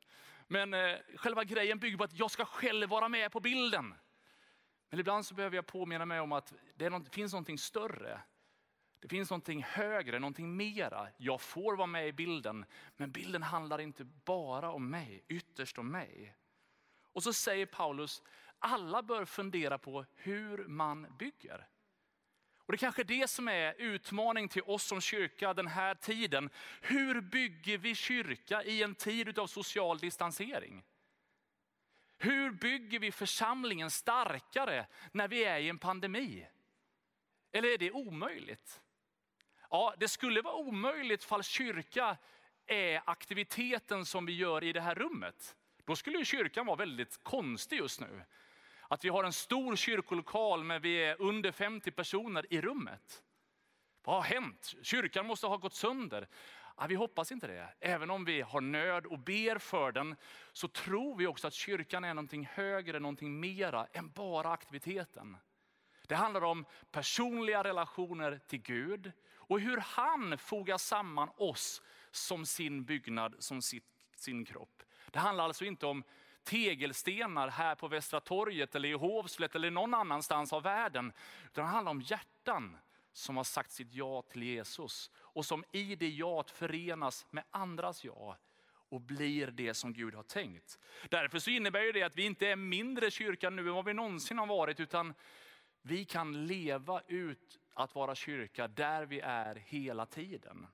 Men 0.47 0.73
eh, 0.73 0.97
själva 1.15 1.43
grejen 1.43 1.79
bygger 1.79 1.97
på 1.97 2.03
att 2.03 2.19
jag 2.19 2.31
ska 2.31 2.45
själv 2.45 2.89
vara 2.89 3.09
med 3.09 3.31
på 3.31 3.39
bilden. 3.39 3.95
Men 4.89 4.99
ibland 4.99 5.25
så 5.25 5.33
behöver 5.33 5.55
jag 5.55 5.65
påminna 5.65 6.05
mig 6.05 6.19
om 6.19 6.31
att 6.31 6.53
det, 6.75 6.89
något, 6.89 7.05
det 7.05 7.11
finns 7.11 7.33
någonting 7.33 7.57
större. 7.57 8.21
Det 9.03 9.09
finns 9.09 9.29
någonting 9.29 9.63
högre, 9.63 10.19
någonting 10.19 10.55
mera. 10.55 11.07
Jag 11.17 11.41
får 11.41 11.75
vara 11.75 11.87
med 11.87 12.07
i 12.07 12.13
bilden, 12.13 12.65
men 12.97 13.11
bilden 13.11 13.43
handlar 13.43 13.81
inte 13.81 14.03
bara 14.03 14.71
om 14.71 14.89
mig, 14.89 15.23
ytterst 15.27 15.77
om 15.77 15.91
mig. 15.91 16.35
Och 17.01 17.23
så 17.23 17.33
säger 17.33 17.65
Paulus, 17.65 18.21
alla 18.59 19.03
bör 19.03 19.25
fundera 19.25 19.77
på 19.77 20.05
hur 20.15 20.67
man 20.67 21.15
bygger. 21.19 21.67
Och 22.57 22.71
Det 22.71 22.75
är 22.75 22.77
kanske 22.77 23.03
det 23.03 23.29
som 23.29 23.47
är 23.47 23.75
utmaning 23.77 24.49
till 24.49 24.63
oss 24.65 24.83
som 24.83 25.01
kyrka 25.01 25.53
den 25.53 25.67
här 25.67 25.95
tiden. 25.95 26.49
Hur 26.81 27.21
bygger 27.21 27.77
vi 27.77 27.95
kyrka 27.95 28.63
i 28.63 28.83
en 28.83 28.95
tid 28.95 29.39
av 29.39 29.47
social 29.47 29.97
distansering? 29.97 30.83
Hur 32.17 32.51
bygger 32.51 32.99
vi 32.99 33.11
församlingen 33.11 33.91
starkare 33.91 34.87
när 35.11 35.27
vi 35.27 35.43
är 35.43 35.59
i 35.59 35.69
en 35.69 35.79
pandemi? 35.79 36.47
Eller 37.51 37.73
är 37.73 37.77
det 37.77 37.91
omöjligt? 37.91 38.81
Ja, 39.75 39.93
det 39.97 40.07
skulle 40.07 40.41
vara 40.41 40.55
omöjligt 40.55 41.23
fall 41.23 41.43
kyrka 41.43 42.17
är 42.67 43.01
aktiviteten 43.05 44.05
som 44.05 44.25
vi 44.25 44.33
gör 44.33 44.63
i 44.63 44.73
det 44.73 44.81
här 44.81 44.95
rummet. 44.95 45.55
Då 45.85 45.95
skulle 45.95 46.17
ju 46.17 46.25
kyrkan 46.25 46.65
vara 46.65 46.75
väldigt 46.75 47.23
konstig 47.23 47.77
just 47.77 47.99
nu. 47.99 48.23
Att 48.87 49.05
vi 49.05 49.09
har 49.09 49.23
en 49.23 49.33
stor 49.33 49.75
kyrkolokal 49.75 50.63
men 50.63 50.81
vi 50.81 51.03
är 51.03 51.21
under 51.21 51.51
50 51.51 51.91
personer 51.91 52.53
i 52.53 52.61
rummet. 52.61 53.23
Vad 54.03 54.15
har 54.15 54.23
hänt? 54.23 54.75
Kyrkan 54.81 55.27
måste 55.27 55.47
ha 55.47 55.57
gått 55.57 55.73
sönder. 55.73 56.27
Ja, 56.77 56.85
vi 56.87 56.95
hoppas 56.95 57.31
inte 57.31 57.47
det. 57.47 57.73
Även 57.79 58.09
om 58.09 58.25
vi 58.25 58.41
har 58.41 58.61
nöd 58.61 59.05
och 59.05 59.19
ber 59.19 59.57
för 59.57 59.91
den 59.91 60.15
så 60.51 60.67
tror 60.67 61.17
vi 61.17 61.27
också 61.27 61.47
att 61.47 61.53
kyrkan 61.53 62.03
är 62.03 62.13
någonting 62.13 62.49
högre, 62.53 62.99
någonting 62.99 63.39
mera 63.39 63.87
än 63.93 64.09
bara 64.09 64.51
aktiviteten. 64.51 65.37
Det 66.07 66.15
handlar 66.15 66.43
om 66.43 66.65
personliga 66.91 67.63
relationer 67.63 68.39
till 68.47 68.61
Gud 68.61 69.11
och 69.53 69.59
hur 69.59 69.77
han 69.77 70.37
fogar 70.37 70.77
samman 70.77 71.29
oss 71.37 71.81
som 72.11 72.45
sin 72.45 72.83
byggnad, 72.83 73.35
som 73.39 73.61
sitt, 73.61 73.85
sin 74.15 74.45
kropp. 74.45 74.83
Det 75.11 75.19
handlar 75.19 75.43
alltså 75.43 75.65
inte 75.65 75.85
om 75.85 76.03
tegelstenar 76.43 77.47
här 77.47 77.75
på 77.75 77.87
Västra 77.87 78.19
torget 78.19 78.75
eller 78.75 78.89
i 78.89 78.93
Hovslätt 78.93 79.55
eller 79.55 79.71
någon 79.71 79.93
annanstans 79.93 80.53
av 80.53 80.63
världen. 80.63 81.13
Utan 81.45 81.65
det 81.65 81.71
handlar 81.71 81.91
om 81.91 82.01
hjärtan 82.01 82.77
som 83.11 83.37
har 83.37 83.43
sagt 83.43 83.71
sitt 83.71 83.93
ja 83.93 84.21
till 84.21 84.43
Jesus 84.43 85.11
och 85.15 85.45
som 85.45 85.63
i 85.71 85.95
det 85.95 86.09
jaet 86.09 86.51
förenas 86.51 87.25
med 87.29 87.43
andras 87.51 88.03
ja 88.03 88.37
och 88.89 89.01
blir 89.01 89.47
det 89.47 89.73
som 89.73 89.93
Gud 89.93 90.15
har 90.15 90.23
tänkt. 90.23 90.79
Därför 91.09 91.39
så 91.39 91.49
innebär 91.49 91.93
det 91.93 92.03
att 92.03 92.15
vi 92.15 92.23
inte 92.23 92.47
är 92.47 92.55
mindre 92.55 93.11
kyrkan 93.11 93.55
nu 93.55 93.67
än 93.67 93.73
vad 93.73 93.85
vi 93.85 93.93
någonsin 93.93 94.37
har 94.37 94.47
varit 94.47 94.79
utan 94.79 95.13
vi 95.81 96.05
kan 96.05 96.47
leva 96.47 97.01
ut 97.07 97.59
att 97.73 97.95
vara 97.95 98.15
kyrka 98.15 98.67
där 98.67 99.05
vi 99.05 99.19
är 99.19 99.55
hela 99.55 100.05
tiden. 100.05 100.67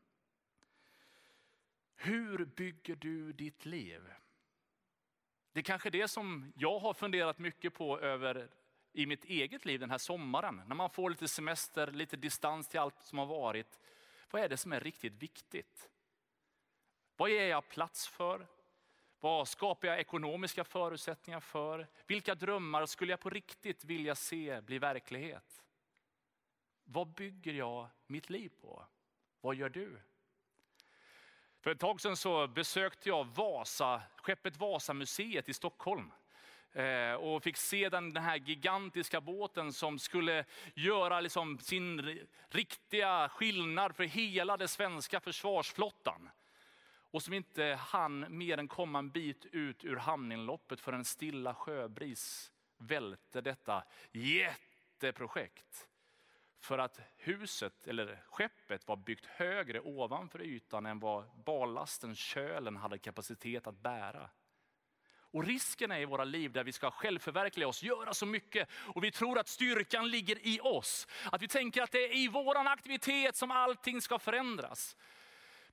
Hur 1.96 2.46
bygger 2.46 2.96
du 2.96 3.34
ditt 3.34 3.66
liv? 3.66 4.02
Det 5.52 5.60
är 5.60 5.64
kanske 5.64 5.90
det 5.90 6.08
som 6.08 6.54
jag 6.56 6.80
har 6.80 6.94
funderat 6.94 7.40
mycket 7.40 7.74
på 7.74 8.00
över 8.00 8.50
i 8.94 9.06
mitt 9.06 9.26
eget 9.26 9.66
liv 9.66 9.80
den 9.80 9.92
här 9.92 9.98
sommaren. 9.98 10.62
När 10.68 10.76
man 10.76 10.90
får 10.90 11.10
lite 11.10 11.28
semester, 11.28 11.92
lite 11.92 12.18
distans 12.18 12.68
till 12.68 12.80
allt 12.80 13.02
som 13.02 13.18
har 13.18 13.26
varit. 13.26 13.80
Vad 14.32 14.42
är 14.42 14.50
det 14.50 14.58
som 14.58 14.74
är 14.74 14.80
riktigt 14.80 15.14
viktigt? 15.14 15.90
Vad 17.16 17.30
ger 17.30 17.48
jag 17.48 17.70
plats 17.70 18.08
för? 18.08 18.48
Vad 19.20 19.48
skapar 19.48 19.88
jag 19.88 20.00
ekonomiska 20.00 20.64
förutsättningar 20.64 21.40
för? 21.40 21.88
Vilka 22.08 22.36
drömmar 22.36 22.86
skulle 22.86 23.14
jag 23.14 23.20
på 23.20 23.30
riktigt 23.30 23.86
vilja 23.86 24.16
se 24.16 24.62
bli 24.62 24.80
verklighet? 24.80 25.64
Vad 26.92 27.08
bygger 27.08 27.54
jag 27.54 27.88
mitt 28.08 28.30
liv 28.30 28.52
på? 28.62 28.86
Vad 29.42 29.56
gör 29.56 29.70
du? 29.70 30.00
För 31.62 31.72
ett 31.72 31.80
tag 31.80 32.02
sedan 32.02 32.18
så 32.18 32.48
besökte 32.48 33.10
jag 33.10 33.26
Vasa, 33.26 34.02
skeppet 34.16 34.58
Vasamuseet 34.58 35.50
i 35.50 35.54
Stockholm. 35.54 36.12
Eh, 36.72 37.14
och 37.14 37.44
fick 37.44 37.58
se 37.58 37.90
den, 37.90 38.14
den 38.14 38.24
här 38.24 38.36
gigantiska 38.38 39.22
båten 39.22 39.74
som 39.74 40.00
skulle 40.00 40.46
göra 40.74 41.22
liksom 41.22 41.60
sin 41.60 42.20
riktiga 42.50 43.30
skillnad 43.30 43.96
för 43.96 44.04
hela 44.04 44.58
den 44.58 44.68
svenska 44.68 45.20
försvarsflottan. 45.20 46.30
Och 47.12 47.24
som 47.24 47.34
inte 47.34 47.80
hann 47.80 48.26
mer 48.38 48.58
än 48.58 48.68
komma 48.68 49.00
en 49.00 49.10
bit 49.10 49.46
ut 49.46 49.86
ur 49.86 49.96
hamninloppet 49.96 50.80
för 50.80 50.94
en 50.94 51.06
stilla 51.06 51.56
sjöbris 51.56 52.52
välte 52.78 53.42
detta 53.42 53.84
jätteprojekt. 54.12 55.89
För 56.60 56.78
att 56.78 57.00
huset, 57.18 57.88
eller 57.88 58.24
skeppet, 58.30 58.88
var 58.88 58.96
byggt 58.96 59.26
högre 59.26 59.80
ovanför 59.80 60.42
ytan 60.42 60.86
än 60.86 61.00
vad 61.00 61.44
ballasten, 61.46 62.16
kölen, 62.16 62.76
hade 62.76 62.98
kapacitet 62.98 63.68
att 63.68 63.78
bära. 63.78 64.30
Och 65.32 65.46
risken 65.46 65.92
är 65.92 66.00
i 66.00 66.06
våra 66.06 66.24
liv 66.24 66.52
där 66.52 66.64
vi 66.64 66.72
ska 66.72 66.92
självförverkliga 66.92 67.68
oss, 67.68 67.84
göra 67.84 68.14
så 68.14 68.26
mycket 68.26 68.70
och 68.74 69.04
vi 69.04 69.12
tror 69.12 69.40
att 69.40 69.48
styrkan 69.48 70.10
ligger 70.10 70.48
i 70.48 70.60
oss. 70.64 71.08
Att 71.32 71.42
vi 71.42 71.48
tänker 71.48 71.82
att 71.82 71.92
det 71.92 72.04
är 72.04 72.16
i 72.16 72.28
våran 72.28 72.68
aktivitet 72.68 73.36
som 73.36 73.52
allting 73.52 74.02
ska 74.02 74.20
förändras. 74.20 74.98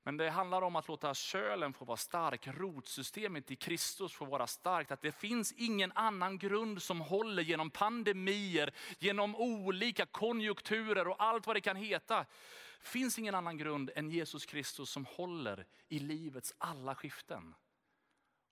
Men 0.06 0.16
det 0.16 0.30
handlar 0.30 0.62
om 0.62 0.76
att 0.76 0.88
låta 0.88 1.14
kölen 1.14 1.72
få 1.72 1.84
vara 1.84 1.96
stark, 1.96 2.46
rotsystemet 2.46 3.50
i 3.50 3.56
Kristus 3.56 4.12
få 4.12 4.24
vara 4.24 4.46
starkt. 4.46 4.90
Att 4.90 5.02
det 5.02 5.12
finns 5.12 5.52
ingen 5.52 5.92
annan 5.94 6.38
grund 6.38 6.82
som 6.82 7.00
håller 7.00 7.42
genom 7.42 7.70
pandemier, 7.70 8.74
genom 8.98 9.36
olika 9.36 10.06
konjunkturer 10.06 11.08
och 11.08 11.22
allt 11.22 11.46
vad 11.46 11.56
det 11.56 11.60
kan 11.60 11.76
heta. 11.76 12.18
Det 12.18 12.88
finns 12.88 13.18
ingen 13.18 13.34
annan 13.34 13.58
grund 13.58 13.90
än 13.94 14.10
Jesus 14.10 14.46
Kristus 14.46 14.90
som 14.90 15.06
håller 15.06 15.66
i 15.88 15.98
livets 15.98 16.54
alla 16.58 16.94
skiften. 16.94 17.54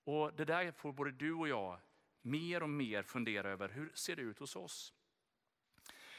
Och 0.03 0.33
det 0.33 0.45
där 0.45 0.71
får 0.71 0.93
både 0.93 1.11
du 1.11 1.33
och 1.33 1.47
jag 1.47 1.79
mer 2.21 2.63
och 2.63 2.69
mer 2.69 3.03
fundera 3.03 3.49
över. 3.49 3.69
Hur 3.69 3.91
ser 3.93 4.15
det 4.15 4.21
ut 4.21 4.39
hos 4.39 4.55
oss? 4.55 4.93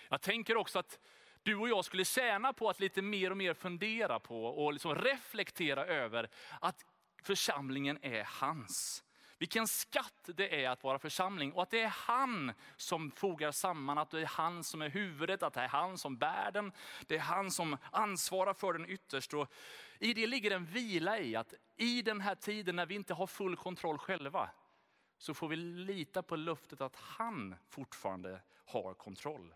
Jag 0.08 0.22
tänker 0.22 0.56
också 0.56 0.78
att 0.78 0.98
du 1.46 1.56
och 1.56 1.68
jag 1.68 1.84
skulle 1.84 2.04
tjäna 2.04 2.52
på 2.52 2.70
att 2.70 2.80
lite 2.80 3.02
mer 3.02 3.30
och 3.30 3.36
mer 3.36 3.54
fundera 3.54 4.20
på 4.20 4.46
och 4.46 4.72
liksom 4.72 4.94
reflektera 4.94 5.86
över 5.86 6.30
att 6.60 6.84
församlingen 7.22 7.98
är 8.02 8.24
hans. 8.24 9.04
Vilken 9.38 9.66
skatt 9.66 10.28
det 10.34 10.64
är 10.64 10.70
att 10.70 10.82
vara 10.82 10.98
församling 10.98 11.52
och 11.52 11.62
att 11.62 11.70
det 11.70 11.80
är 11.80 11.88
han 11.88 12.52
som 12.76 13.10
fogar 13.10 13.52
samman, 13.52 13.98
att 13.98 14.10
det 14.10 14.20
är 14.20 14.26
han 14.26 14.64
som 14.64 14.82
är 14.82 14.88
huvudet, 14.88 15.42
att 15.42 15.54
det 15.54 15.60
är 15.60 15.68
han 15.68 15.98
som 15.98 16.16
bär 16.16 16.50
den. 16.52 16.72
Det 17.06 17.16
är 17.16 17.20
han 17.20 17.50
som 17.50 17.76
ansvarar 17.90 18.54
för 18.54 18.72
den 18.72 18.90
ytterst. 18.90 19.34
Och 19.34 19.52
I 19.98 20.14
det 20.14 20.26
ligger 20.26 20.50
en 20.50 20.64
vila 20.64 21.18
i 21.18 21.36
att 21.36 21.54
i 21.76 22.02
den 22.02 22.20
här 22.20 22.34
tiden 22.34 22.76
när 22.76 22.86
vi 22.86 22.94
inte 22.94 23.14
har 23.14 23.26
full 23.26 23.56
kontroll 23.56 23.98
själva, 23.98 24.50
så 25.18 25.34
får 25.34 25.48
vi 25.48 25.56
lita 25.56 26.22
på 26.22 26.36
löftet 26.36 26.80
att 26.80 26.96
han 26.96 27.54
fortfarande 27.68 28.40
har 28.64 28.94
kontroll. 28.94 29.54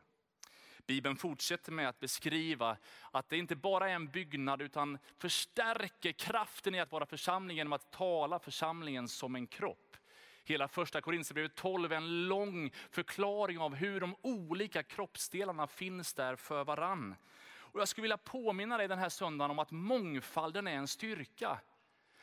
Bibeln 0.90 1.16
fortsätter 1.16 1.73
med 1.73 1.88
att 1.88 2.00
beskriva 2.00 2.76
att 3.11 3.28
det 3.28 3.37
inte 3.37 3.56
bara 3.56 3.90
är 3.90 3.94
en 3.94 4.09
byggnad 4.09 4.62
utan 4.62 4.99
förstärker 5.18 6.12
kraften 6.12 6.75
i 6.75 6.80
att 6.80 6.92
vara 6.92 7.06
församling 7.06 7.56
genom 7.56 7.73
att 7.73 7.90
tala 7.90 8.38
församlingen 8.38 9.09
som 9.09 9.37
en 9.37 9.47
kropp. 9.47 9.97
Hela 10.44 10.68
första 10.68 11.00
Korinthierbrevet 11.00 11.54
12 11.54 11.92
är 11.92 11.97
en 11.97 12.28
lång 12.28 12.73
förklaring 12.90 13.59
av 13.59 13.75
hur 13.75 14.00
de 14.00 14.16
olika 14.23 14.82
kroppsdelarna 14.82 15.66
finns 15.66 16.14
där 16.14 16.37
för 16.37 16.64
varann. 16.64 17.14
Och 17.42 17.80
jag 17.80 17.88
skulle 17.88 18.02
vilja 18.02 18.18
påminna 18.18 18.76
dig 18.76 18.88
den 18.88 18.99
här 18.99 19.09
söndagen 19.09 19.50
om 19.50 19.59
att 19.59 19.70
mångfalden 19.70 20.66
är 20.66 20.76
en 20.76 20.88
styrka. 20.88 21.61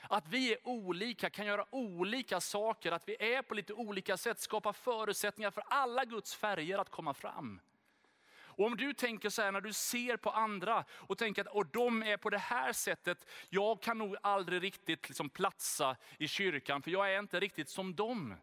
Att 0.01 0.27
vi 0.27 0.53
är 0.53 0.67
olika, 0.67 1.29
kan 1.29 1.45
göra 1.45 1.65
olika 1.69 2.41
saker, 2.41 2.91
att 2.91 3.09
vi 3.09 3.15
är 3.19 3.41
på 3.41 3.53
lite 3.53 3.73
olika 3.73 4.17
sätt, 4.17 4.39
skapar 4.39 4.73
förutsättningar 4.73 5.51
för 5.51 5.63
alla 5.67 6.05
Guds 6.05 6.35
färger 6.35 6.77
att 6.77 6.89
komma 6.89 7.13
fram. 7.13 7.59
Och 8.57 8.65
om 8.65 8.77
du 8.77 8.93
tänker 8.93 9.29
så 9.29 9.41
här 9.41 9.51
när 9.51 9.61
du 9.61 9.73
ser 9.73 10.17
på 10.17 10.29
andra 10.29 10.85
och 10.91 11.17
tänker 11.17 11.41
att 11.41 11.47
och 11.47 11.65
de 11.65 12.03
är 12.03 12.17
på 12.17 12.29
det 12.29 12.37
här 12.37 12.73
sättet, 12.73 13.25
jag 13.49 13.81
kan 13.81 13.97
nog 13.97 14.15
aldrig 14.21 14.63
riktigt 14.63 15.09
liksom 15.09 15.29
platsa 15.29 15.97
i 16.17 16.27
kyrkan 16.27 16.81
för 16.81 16.91
jag 16.91 17.13
är 17.13 17.19
inte 17.19 17.39
riktigt 17.39 17.69
som 17.69 17.95
dem. 17.95 18.35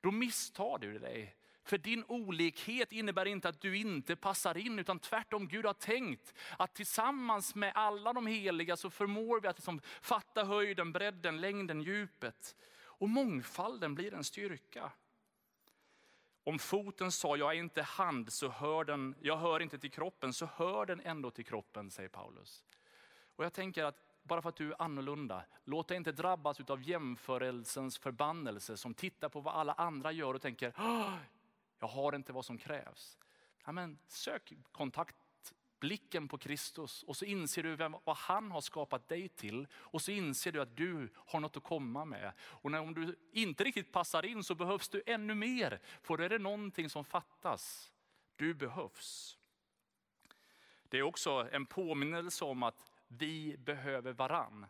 Då 0.00 0.10
misstar 0.10 0.78
du 0.78 0.98
dig. 0.98 1.36
För 1.64 1.78
din 1.78 2.04
olikhet 2.08 2.92
innebär 2.92 3.26
inte 3.26 3.48
att 3.48 3.60
du 3.60 3.76
inte 3.76 4.16
passar 4.16 4.56
in, 4.56 4.78
utan 4.78 4.98
tvärtom 4.98 5.48
Gud 5.48 5.66
har 5.66 5.72
tänkt 5.72 6.34
att 6.58 6.74
tillsammans 6.74 7.54
med 7.54 7.72
alla 7.74 8.12
de 8.12 8.26
heliga 8.26 8.76
så 8.76 8.90
förmår 8.90 9.40
vi 9.40 9.48
att 9.48 9.58
liksom 9.58 9.80
fatta 10.00 10.44
höjden, 10.44 10.92
bredden, 10.92 11.40
längden, 11.40 11.82
djupet. 11.82 12.56
Och 12.76 13.08
mångfalden 13.08 13.94
blir 13.94 14.14
en 14.14 14.24
styrka. 14.24 14.92
Om 16.44 16.58
foten 16.58 17.12
sa 17.12 17.36
jag 17.36 17.50
är 17.50 17.58
inte 17.58 17.82
hand, 17.82 18.32
så 18.32 18.48
hör 18.48 18.84
den, 18.84 19.14
jag 19.20 19.36
hör 19.36 19.60
inte 19.60 19.78
till 19.78 19.90
kroppen, 19.90 20.32
så 20.32 20.46
hör 20.46 20.86
den 20.86 21.00
ändå 21.00 21.30
till 21.30 21.44
kroppen, 21.44 21.90
säger 21.90 22.08
Paulus. 22.08 22.64
Och 23.36 23.44
jag 23.44 23.52
tänker 23.52 23.84
att 23.84 23.96
bara 24.22 24.42
för 24.42 24.48
att 24.48 24.56
du 24.56 24.70
är 24.70 24.82
annorlunda, 24.82 25.44
låt 25.64 25.88
dig 25.88 25.96
inte 25.96 26.12
drabbas 26.12 26.60
av 26.60 26.82
jämförelsens 26.82 27.98
förbannelse 27.98 28.76
som 28.76 28.94
tittar 28.94 29.28
på 29.28 29.40
vad 29.40 29.54
alla 29.54 29.72
andra 29.72 30.12
gör 30.12 30.34
och 30.34 30.42
tänker, 30.42 30.72
jag 31.78 31.88
har 31.88 32.14
inte 32.14 32.32
vad 32.32 32.44
som 32.44 32.58
krävs. 32.58 33.18
Ja, 33.64 33.72
men 33.72 33.98
sök 34.06 34.52
kontakt 34.72 35.16
blicken 35.84 36.28
på 36.28 36.38
Kristus 36.38 37.02
och 37.02 37.16
så 37.16 37.24
inser 37.24 37.62
du 37.62 37.76
vem, 37.76 37.96
vad 38.04 38.16
han 38.16 38.50
har 38.50 38.60
skapat 38.60 39.08
dig 39.08 39.28
till. 39.28 39.66
Och 39.74 40.02
så 40.02 40.10
inser 40.10 40.52
du 40.52 40.62
att 40.62 40.76
du 40.76 41.08
har 41.16 41.40
något 41.40 41.56
att 41.56 41.62
komma 41.62 42.04
med. 42.04 42.32
Och 42.40 42.70
när, 42.70 42.80
om 42.80 42.94
du 42.94 43.18
inte 43.32 43.64
riktigt 43.64 43.92
passar 43.92 44.24
in 44.24 44.44
så 44.44 44.54
behövs 44.54 44.88
du 44.88 45.02
ännu 45.06 45.34
mer. 45.34 45.80
För 46.02 46.16
då 46.16 46.24
är 46.24 46.28
det 46.28 46.38
någonting 46.38 46.90
som 46.90 47.04
fattas. 47.04 47.92
Du 48.36 48.54
behövs. 48.54 49.38
Det 50.88 50.98
är 50.98 51.02
också 51.02 51.48
en 51.52 51.66
påminnelse 51.66 52.44
om 52.44 52.62
att 52.62 52.84
vi 53.08 53.56
behöver 53.58 54.12
varann. 54.12 54.66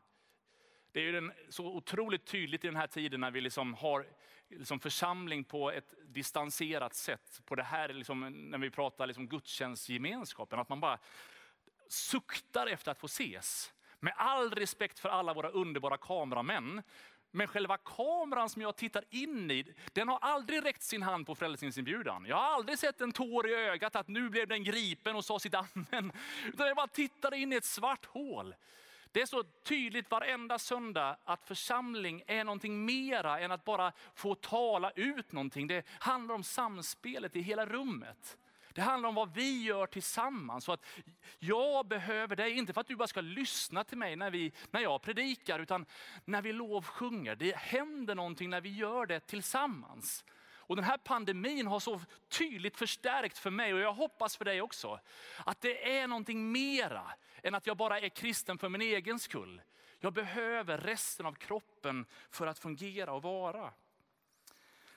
Det 0.95 1.01
är 1.01 1.05
ju 1.05 1.13
den, 1.13 1.33
så 1.49 1.67
otroligt 1.67 2.27
tydligt 2.27 2.65
i 2.65 2.67
den 2.67 2.77
här 2.77 2.87
tiden 2.87 3.21
när 3.21 3.31
vi 3.31 3.41
liksom 3.41 3.75
har 3.75 4.07
liksom 4.49 4.81
församling 4.81 5.45
på 5.45 5.71
ett 5.71 5.95
distanserat 6.05 6.95
sätt. 6.95 7.41
På 7.45 7.55
det 7.55 7.63
här, 7.63 7.89
liksom, 7.89 8.51
när 8.51 8.59
vi 8.59 8.71
pratar 8.71 9.07
liksom 9.07 9.29
gudstjänstgemenskapen, 9.29 10.59
att 10.59 10.69
man 10.69 10.81
bara 10.81 10.99
suktar 11.89 12.67
efter 12.67 12.91
att 12.91 12.99
få 12.99 13.07
ses. 13.07 13.73
Med 14.01 14.15
all 14.17 14.51
respekt 14.51 14.99
för 14.99 15.09
alla 15.09 15.35
våra 15.35 15.49
underbara 15.49 15.97
kameramän, 15.97 16.83
men 17.31 17.49
själva 17.49 17.77
kameran 17.77 18.49
som 18.49 18.63
jag 18.63 18.77
tittar 18.77 19.05
in 19.11 19.51
i, 19.51 19.75
den 19.93 20.09
har 20.09 20.19
aldrig 20.19 20.65
räckt 20.65 20.83
sin 20.83 21.03
hand 21.03 21.27
på 21.27 21.35
frälsningsinbjudan. 21.35 22.27
Jag 22.27 22.37
har 22.37 22.55
aldrig 22.55 22.79
sett 22.79 23.01
en 23.01 23.13
tår 23.13 23.49
i 23.49 23.55
ögat 23.55 23.97
att 23.97 24.09
nu 24.09 24.29
blev 24.29 24.49
den 24.49 24.65
gripen 24.65 25.17
och 25.17 25.25
sa 25.25 25.39
sitt 25.39 25.55
amen. 25.55 26.13
Utan 26.47 26.67
jag 26.67 26.77
bara 26.77 26.89
tittar 26.89 27.35
in 27.35 27.53
i 27.53 27.57
ett 27.57 27.65
svart 27.65 28.05
hål. 28.05 28.55
Det 29.15 29.23
är 29.23 29.27
så 29.27 29.43
tydligt 29.43 30.11
varenda 30.11 30.59
söndag 30.59 31.17
att 31.25 31.45
församling 31.45 32.23
är 32.27 32.45
någonting 32.45 32.85
mera 32.85 33.41
än 33.41 33.53
att 33.53 33.65
bara 33.65 33.93
få 34.15 34.35
tala 34.35 34.91
ut 34.91 35.33
någonting. 35.33 35.67
Det 35.67 35.87
handlar 35.89 36.35
om 36.35 36.43
samspelet 36.43 37.37
i 37.37 37.41
hela 37.41 37.67
rummet. 37.67 38.37
Det 38.73 38.83
handlar 38.83 39.09
om 39.09 39.15
vad 39.15 39.35
vi 39.35 39.63
gör 39.63 39.87
tillsammans. 39.87 40.65
Så 40.65 40.73
att 40.73 40.85
jag 41.39 41.87
behöver 41.87 42.37
dig, 42.37 42.53
inte 42.53 42.73
för 42.73 42.81
att 42.81 42.87
du 42.87 42.97
bara 42.97 43.09
ska 43.09 43.21
lyssna 43.21 43.85
till 43.85 43.99
mig 43.99 44.17
när, 44.17 44.31
vi, 44.31 44.53
när 44.71 44.81
jag 44.81 45.03
predikar, 45.03 45.59
utan 45.59 45.87
när 46.25 46.43
vi 46.43 46.53
lovsjunger. 46.53 47.37
Det 47.37 47.57
händer 47.57 48.15
någonting 48.15 48.51
när 48.51 48.61
vi 48.61 48.77
gör 48.77 49.07
det 49.07 49.21
tillsammans. 49.21 50.25
Och 50.67 50.77
den 50.77 50.85
här 50.85 50.99
pandemin 50.99 51.67
har 51.67 51.81
så 51.81 52.01
tydligt 52.29 52.77
förstärkt 52.77 53.39
för 53.39 53.51
mig 53.51 53.75
och 53.75 53.81
jag 53.81 53.93
hoppas 53.93 54.37
för 54.37 54.45
dig 54.45 54.63
också. 54.63 55.01
Att 55.45 55.61
det 55.61 55.99
är 55.99 56.07
någonting 56.07 56.53
mera 56.53 57.13
än 57.45 57.55
att 57.55 57.67
jag 57.67 57.77
bara 57.77 58.01
är 58.01 58.09
kristen 58.09 58.59
för 58.59 58.69
min 58.69 58.83
egen 58.83 59.19
skull. 59.19 59.63
Jag 60.01 60.13
behöver 60.13 60.79
resten 60.79 61.27
av 61.27 61.33
kroppen 61.33 62.07
för 62.31 62.47
att 62.47 62.59
fungera 62.59 63.13
och 63.13 63.23
vara. 63.23 63.73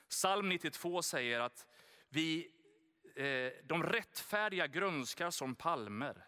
Psalm 0.09 0.49
92 0.49 1.01
säger 1.01 1.39
att 1.39 1.67
vi, 2.09 2.51
eh, 3.15 3.63
de 3.63 3.83
rättfärdiga 3.83 4.67
grönskar 4.67 5.29
som 5.29 5.55
palmer. 5.55 6.25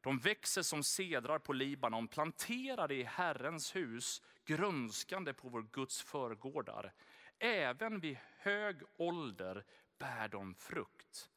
De 0.00 0.18
växer 0.18 0.62
som 0.62 0.84
sedrar 0.84 1.38
på 1.38 1.52
Libanon, 1.52 2.08
planterade 2.08 2.94
i 2.94 3.02
Herrens 3.02 3.76
hus, 3.76 4.22
grönskande 4.44 5.32
på 5.32 5.48
vår 5.48 5.62
Guds 5.62 6.02
förgårdar. 6.02 6.92
Även 7.38 8.00
vid 8.00 8.16
hög 8.38 8.82
ålder 8.96 9.64
bär 9.98 10.28
de 10.28 10.54
frukt. 10.54 11.30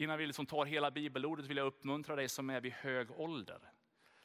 Innan 0.00 0.18
vi 0.18 0.26
liksom 0.26 0.46
tar 0.46 0.64
hela 0.64 0.90
bibelordet 0.90 1.46
vill 1.46 1.56
jag 1.56 1.66
uppmuntra 1.66 2.16
dig 2.16 2.28
som 2.28 2.50
är 2.50 2.60
vid 2.60 2.72
hög 2.72 3.10
ålder. 3.10 3.58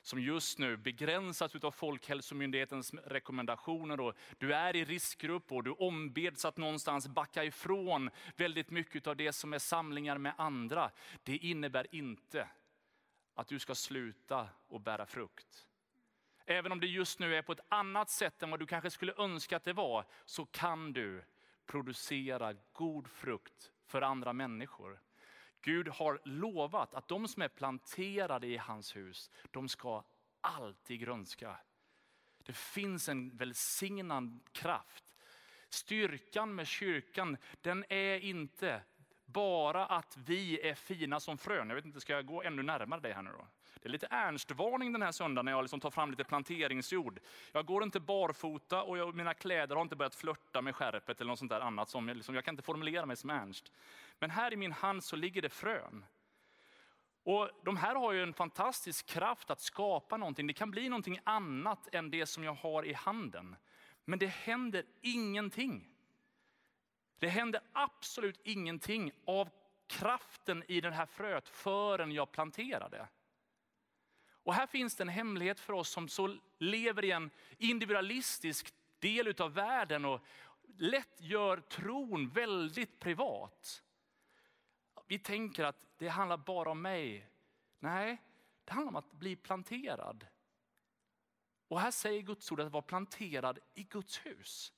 Som 0.01 0.21
just 0.21 0.59
nu 0.59 0.77
begränsas 0.77 1.55
av 1.55 1.71
Folkhälsomyndighetens 1.71 2.93
rekommendationer. 2.93 3.99
Och 3.99 4.15
du 4.37 4.53
är 4.53 4.75
i 4.75 4.85
riskgrupp 4.85 5.51
och 5.51 5.63
du 5.63 5.71
ombeds 5.71 6.45
att 6.45 6.57
någonstans 6.57 7.07
backa 7.07 7.43
ifrån 7.43 8.09
väldigt 8.35 8.69
mycket 8.69 9.07
av 9.07 9.15
det 9.15 9.33
som 9.33 9.53
är 9.53 9.59
samlingar 9.59 10.17
med 10.17 10.33
andra. 10.37 10.91
Det 11.23 11.37
innebär 11.37 11.95
inte 11.95 12.47
att 13.33 13.47
du 13.47 13.59
ska 13.59 13.75
sluta 13.75 14.49
och 14.67 14.81
bära 14.81 15.05
frukt. 15.05 15.67
Även 16.45 16.71
om 16.71 16.79
det 16.79 16.87
just 16.87 17.19
nu 17.19 17.35
är 17.35 17.41
på 17.41 17.51
ett 17.51 17.65
annat 17.69 18.09
sätt 18.09 18.43
än 18.43 18.51
vad 18.51 18.59
du 18.59 18.65
kanske 18.65 18.89
skulle 18.89 19.13
önska 19.17 19.57
att 19.57 19.63
det 19.63 19.73
var, 19.73 20.05
så 20.25 20.45
kan 20.45 20.93
du 20.93 21.23
producera 21.65 22.53
god 22.73 23.07
frukt 23.07 23.71
för 23.85 24.01
andra 24.01 24.33
människor. 24.33 25.04
Gud 25.65 25.87
har 25.87 26.21
lovat 26.23 26.93
att 26.93 27.07
de 27.07 27.27
som 27.27 27.41
är 27.41 27.47
planterade 27.47 28.47
i 28.47 28.57
hans 28.57 28.95
hus, 28.95 29.31
de 29.51 29.69
ska 29.69 30.03
alltid 30.41 30.99
grönska. 30.99 31.57
Det 32.37 32.55
finns 32.57 33.09
en 33.09 33.37
välsignad 33.37 34.39
kraft. 34.51 35.15
Styrkan 35.69 36.55
med 36.55 36.67
kyrkan, 36.67 37.37
den 37.61 37.85
är 37.89 38.19
inte 38.19 38.81
bara 39.35 39.85
att 39.85 40.17
vi 40.25 40.59
är 40.69 40.75
fina 40.75 41.19
som 41.19 41.37
frön. 41.37 41.69
Jag 41.69 41.75
vet 41.75 41.85
inte, 41.85 42.01
ska 42.01 42.13
jag 42.13 42.25
gå 42.25 42.43
ännu 42.43 42.63
närmare 42.63 42.99
dig 42.99 43.13
här 43.13 43.21
nu 43.21 43.31
då? 43.31 43.47
Det 43.81 43.87
är 43.87 43.91
lite 43.91 44.07
Ernst-varning 44.11 44.93
den 44.93 45.01
här 45.01 45.11
söndagen 45.11 45.45
när 45.45 45.51
jag 45.51 45.61
liksom 45.61 45.79
tar 45.79 45.89
fram 45.89 46.09
lite 46.09 46.23
planteringsjord. 46.23 47.19
Jag 47.51 47.65
går 47.65 47.83
inte 47.83 47.99
barfota 47.99 48.83
och 48.83 48.97
jag, 48.97 49.15
mina 49.15 49.33
kläder 49.33 49.75
har 49.75 49.81
inte 49.81 49.95
börjat 49.95 50.15
flörta 50.15 50.61
med 50.61 50.75
skärpet 50.75 51.21
eller 51.21 51.29
något 51.29 51.39
sånt 51.39 51.51
där 51.51 51.59
annat. 51.59 51.89
Som 51.89 52.07
jag, 52.07 52.17
liksom, 52.17 52.35
jag 52.35 52.45
kan 52.45 52.53
inte 52.53 52.63
formulera 52.63 53.05
mig 53.05 53.15
som 53.15 53.29
Ernst. 53.29 53.71
Men 54.19 54.29
här 54.29 54.53
i 54.53 54.55
min 54.55 54.71
hand 54.71 55.03
så 55.03 55.15
ligger 55.15 55.41
det 55.41 55.49
frön. 55.49 56.05
Och 57.23 57.49
de 57.63 57.77
här 57.77 57.95
har 57.95 58.13
ju 58.13 58.23
en 58.23 58.33
fantastisk 58.33 59.05
kraft 59.05 59.49
att 59.49 59.61
skapa 59.61 60.17
någonting. 60.17 60.47
Det 60.47 60.53
kan 60.53 60.71
bli 60.71 60.89
någonting 60.89 61.19
annat 61.23 61.95
än 61.95 62.11
det 62.11 62.25
som 62.25 62.43
jag 62.43 62.53
har 62.53 62.85
i 62.85 62.93
handen. 62.93 63.55
Men 64.05 64.19
det 64.19 64.27
händer 64.27 64.83
ingenting. 65.01 65.94
Det 67.19 67.27
händer 67.27 67.61
absolut 67.73 68.41
ingenting 68.43 69.11
av 69.25 69.49
kraften 69.87 70.63
i 70.67 70.81
det 70.81 70.91
här 70.91 71.05
fröet 71.05 71.49
förrän 71.49 72.11
jag 72.11 72.31
planterar 72.31 72.89
det. 72.89 73.07
Och 74.27 74.53
här 74.53 74.67
finns 74.67 74.95
det 74.95 75.03
en 75.03 75.09
hemlighet 75.09 75.59
för 75.59 75.73
oss 75.73 75.89
som 75.89 76.07
så 76.07 76.37
lever 76.57 77.05
i 77.05 77.11
en 77.11 77.31
individualistisk 77.57 78.73
del 78.99 79.41
av 79.41 79.53
världen 79.53 80.05
och 80.05 80.21
lätt 80.77 81.21
gör 81.21 81.57
tron 81.57 82.29
väldigt 82.29 82.99
privat. 82.99 83.83
Vi 85.07 85.19
tänker 85.19 85.63
att 85.63 85.87
det 85.97 86.07
handlar 86.07 86.37
bara 86.37 86.71
om 86.71 86.81
mig. 86.81 87.29
Nej, 87.79 88.21
det 88.65 88.73
handlar 88.73 88.89
om 88.89 88.95
att 88.95 89.11
bli 89.11 89.35
planterad. 89.35 90.27
Och 91.67 91.79
här 91.79 91.91
säger 91.91 92.21
Guds 92.21 92.51
ord 92.51 92.59
att 92.59 92.71
vara 92.71 92.81
planterad 92.81 93.59
i 93.73 93.83
Guds 93.83 94.25
hus. 94.25 94.73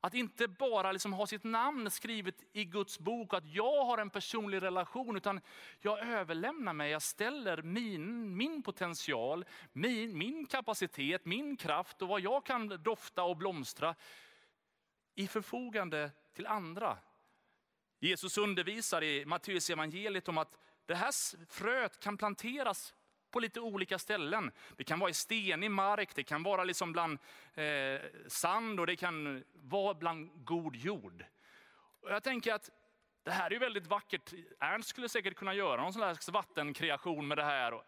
Att 0.00 0.14
inte 0.14 0.48
bara 0.48 0.92
liksom 0.92 1.12
ha 1.12 1.26
sitt 1.26 1.44
namn 1.44 1.90
skrivet 1.90 2.44
i 2.52 2.64
Guds 2.64 2.98
bok, 2.98 3.34
att 3.34 3.46
jag 3.46 3.84
har 3.84 3.98
en 3.98 4.10
personlig 4.10 4.62
relation, 4.62 5.16
utan 5.16 5.40
jag 5.80 5.98
överlämnar 6.08 6.72
mig, 6.72 6.90
jag 6.90 7.02
ställer 7.02 7.62
min, 7.62 8.36
min 8.36 8.62
potential, 8.62 9.44
min, 9.72 10.18
min 10.18 10.46
kapacitet, 10.46 11.24
min 11.24 11.56
kraft 11.56 12.02
och 12.02 12.08
vad 12.08 12.20
jag 12.20 12.46
kan 12.46 12.68
dofta 12.68 13.22
och 13.22 13.36
blomstra 13.36 13.94
i 15.14 15.26
förfogande 15.26 16.10
till 16.34 16.46
andra. 16.46 16.98
Jesus 17.98 18.38
undervisar 18.38 19.02
i 19.02 19.24
Matteus 19.26 19.70
evangeliet 19.70 20.28
om 20.28 20.38
att 20.38 20.58
det 20.86 20.94
här 20.94 21.12
fröet 21.52 22.00
kan 22.00 22.16
planteras 22.16 22.94
på 23.30 23.40
lite 23.40 23.60
olika 23.60 23.98
ställen. 23.98 24.52
Det 24.76 24.84
kan 24.84 24.98
vara 24.98 25.10
i 25.10 25.14
stenig 25.14 25.70
mark, 25.70 26.14
det 26.14 26.22
kan 26.22 26.42
vara 26.42 26.64
liksom 26.64 26.92
bland 26.92 27.18
eh, 27.54 28.00
sand 28.28 28.80
och 28.80 28.86
det 28.86 28.96
kan 28.96 29.44
vara 29.54 29.94
bland 29.94 30.44
god 30.44 30.76
jord. 30.76 31.24
Och 32.02 32.10
jag 32.10 32.22
tänker 32.22 32.54
att 32.54 32.70
det 33.22 33.30
här 33.30 33.52
är 33.52 33.58
väldigt 33.58 33.86
vackert. 33.86 34.32
Ernst 34.60 34.88
skulle 34.88 35.08
säkert 35.08 35.34
kunna 35.34 35.54
göra 35.54 35.82
någon 35.82 35.92
slags 35.92 36.28
vattenkreation 36.28 37.28
med 37.28 37.38
det 37.38 37.44
här. 37.44 37.82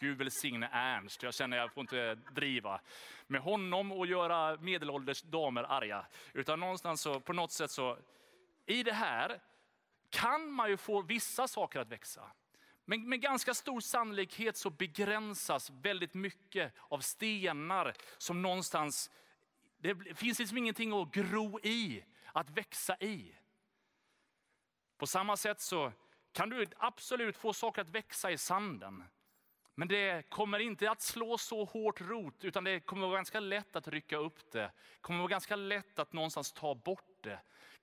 Gud 0.00 0.18
välsigne 0.18 0.68
Ernst, 0.72 1.22
jag 1.22 1.34
känner 1.34 1.56
att 1.56 1.62
jag 1.62 1.72
får 1.72 1.80
inte 1.80 2.14
driva 2.14 2.80
med 3.26 3.40
honom 3.40 3.92
och 3.92 4.06
göra 4.06 4.56
medelålders 4.56 5.22
damer 5.22 5.62
arga. 5.62 6.06
Utan 6.32 6.60
någonstans 6.60 7.00
så, 7.00 7.20
på 7.20 7.32
något 7.32 7.52
sätt 7.52 7.70
så, 7.70 7.98
i 8.66 8.82
det 8.82 8.92
här 8.92 9.40
kan 10.10 10.50
man 10.50 10.70
ju 10.70 10.76
få 10.76 11.02
vissa 11.02 11.48
saker 11.48 11.80
att 11.80 11.88
växa. 11.88 12.32
Men 12.84 13.08
med 13.08 13.20
ganska 13.20 13.54
stor 13.54 13.80
sannolikhet 13.80 14.56
så 14.56 14.70
begränsas 14.70 15.70
väldigt 15.70 16.14
mycket 16.14 16.74
av 16.88 16.98
stenar 16.98 17.94
som 18.18 18.42
någonstans, 18.42 19.10
det 19.78 20.18
finns 20.18 20.38
liksom 20.38 20.58
ingenting 20.58 20.92
att 20.92 21.12
gro 21.12 21.60
i, 21.60 22.04
att 22.32 22.50
växa 22.50 22.96
i. 23.00 23.34
På 24.96 25.06
samma 25.06 25.36
sätt 25.36 25.60
så 25.60 25.92
kan 26.32 26.50
du 26.50 26.66
absolut 26.76 27.36
få 27.36 27.52
saker 27.52 27.82
att 27.82 27.90
växa 27.90 28.30
i 28.30 28.38
sanden. 28.38 29.04
Men 29.74 29.88
det 29.88 30.30
kommer 30.30 30.58
inte 30.58 30.90
att 30.90 31.02
slå 31.02 31.38
så 31.38 31.64
hårt 31.64 32.00
rot, 32.00 32.44
utan 32.44 32.64
det 32.64 32.80
kommer 32.80 33.06
vara 33.06 33.16
ganska 33.16 33.40
lätt 33.40 33.76
att 33.76 33.88
rycka 33.88 34.16
upp 34.16 34.52
det. 34.52 34.58
Det 34.60 34.72
kommer 35.00 35.18
vara 35.18 35.28
ganska 35.28 35.56
lätt 35.56 35.98
att 35.98 36.12
någonstans 36.12 36.52
ta 36.52 36.74
bort 36.74 37.16
det 37.20 37.40